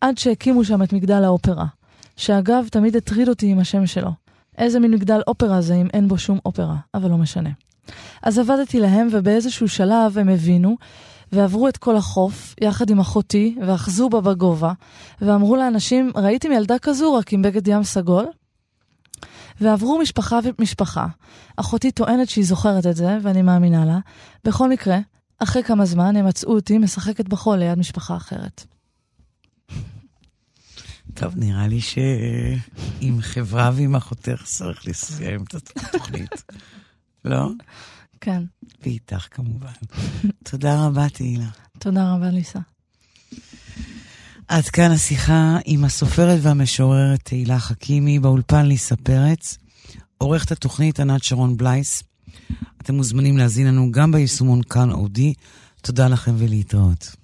עד 0.00 0.18
שהקימו 0.18 0.64
שם 0.64 0.82
את 0.82 0.92
מגדל 0.92 1.24
האופרה. 1.24 1.66
שאגב, 2.16 2.68
תמיד 2.70 2.96
הטריד 2.96 3.28
אותי 3.28 3.46
עם 3.46 3.58
השם 3.58 3.86
שלו. 3.86 4.10
איזה 4.58 4.80
מין 4.80 4.90
מגדל 4.90 5.20
אופרה 5.26 5.60
זה 5.60 5.74
אם 5.74 5.86
אין 5.92 6.08
בו 6.08 6.18
שום 6.18 6.38
אופרה, 6.46 6.76
אבל 6.94 7.10
לא 7.10 7.16
משנה. 7.16 7.50
אז 8.22 8.38
עבדתי 8.38 8.80
להם, 8.80 9.08
ובאיזשהו 9.10 9.68
שלב 9.68 10.18
הם 10.18 10.28
הבינו, 10.28 10.76
ועברו 11.32 11.68
את 11.68 11.76
כל 11.76 11.96
החוף, 11.96 12.54
יחד 12.60 12.90
עם 12.90 13.00
אחותי, 13.00 13.56
ואחזו 13.66 14.08
בה 14.08 14.20
בגובה, 14.20 14.72
ואמרו 15.20 15.56
לאנשים, 15.56 16.12
ראיתם 16.14 16.52
ילדה 16.52 16.78
כזו 16.78 17.14
רק 17.14 17.32
עם 17.32 17.42
בגד 17.42 17.68
ים 17.68 17.84
סגול? 17.84 18.26
ועברו 19.60 19.98
משפחה 19.98 20.38
ומשפחה. 20.42 21.06
אחותי 21.56 21.90
טוענת 21.90 22.28
שהיא 22.28 22.44
זוכרת 22.44 22.86
את 22.86 22.96
זה, 22.96 23.18
ואני 23.22 23.42
מאמינה 23.42 23.84
לה. 23.84 23.98
בכל 24.44 24.68
מקרה, 24.68 24.98
אחרי 25.38 25.62
כמה 25.62 25.86
זמן 25.86 26.16
הם 26.16 26.26
מצאו 26.26 26.54
אותי 26.54 26.78
משחקת 26.78 27.28
בחול 27.28 27.58
ליד 27.58 27.78
משפחה 27.78 28.16
אחרת. 28.16 28.64
טוב, 31.14 31.36
נראה 31.36 31.68
לי 31.68 31.80
שעם 31.80 33.20
חברה 33.20 33.70
ועם 33.74 33.96
אחותך 33.96 34.42
צריך 34.44 34.86
לסיים 34.88 35.42
את 35.42 35.54
התוכנית. 35.54 36.44
לא? 37.24 37.48
כן. 38.20 38.42
ואיתך 38.82 39.26
כמובן. 39.30 39.72
תודה 40.44 40.86
רבה, 40.86 41.08
תהילה. 41.08 41.48
תודה 41.78 42.14
רבה, 42.14 42.30
ליסה. 42.30 42.58
עד 44.48 44.64
כאן 44.64 44.90
השיחה 44.90 45.58
עם 45.64 45.84
הסופרת 45.84 46.38
והמשוררת 46.42 47.20
תהילה 47.22 47.58
חכימי, 47.58 48.18
באולפן 48.18 48.66
ליסה 48.66 48.96
פרץ. 48.96 49.58
עורכת 50.18 50.52
התוכנית 50.52 51.00
ענת 51.00 51.24
שרון 51.24 51.56
בלייס. 51.56 52.02
אתם 52.82 52.94
מוזמנים 52.94 53.36
להזין 53.36 53.66
לנו 53.66 53.92
גם 53.92 54.12
ביישומון 54.12 54.62
כאן 54.62 54.90
אודי. 54.90 55.34
תודה 55.82 56.08
לכם 56.08 56.32
ולהתראות. 56.38 57.16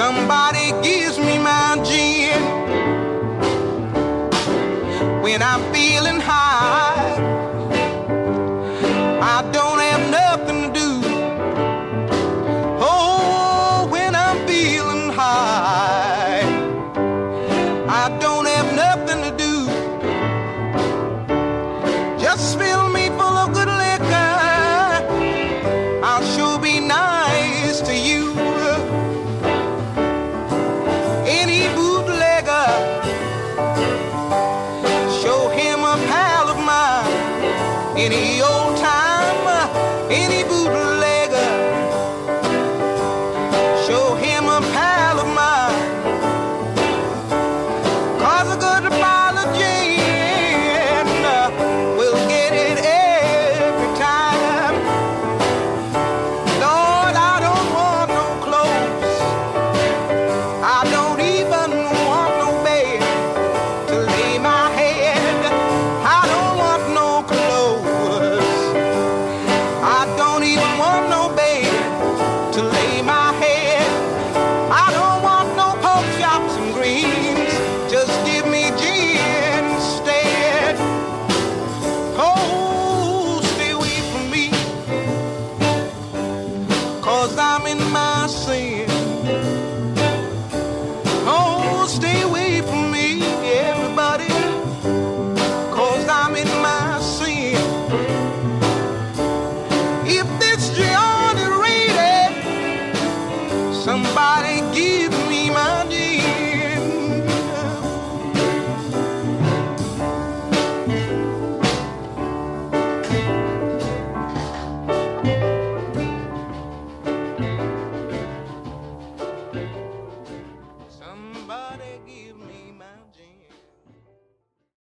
Some 0.00 0.29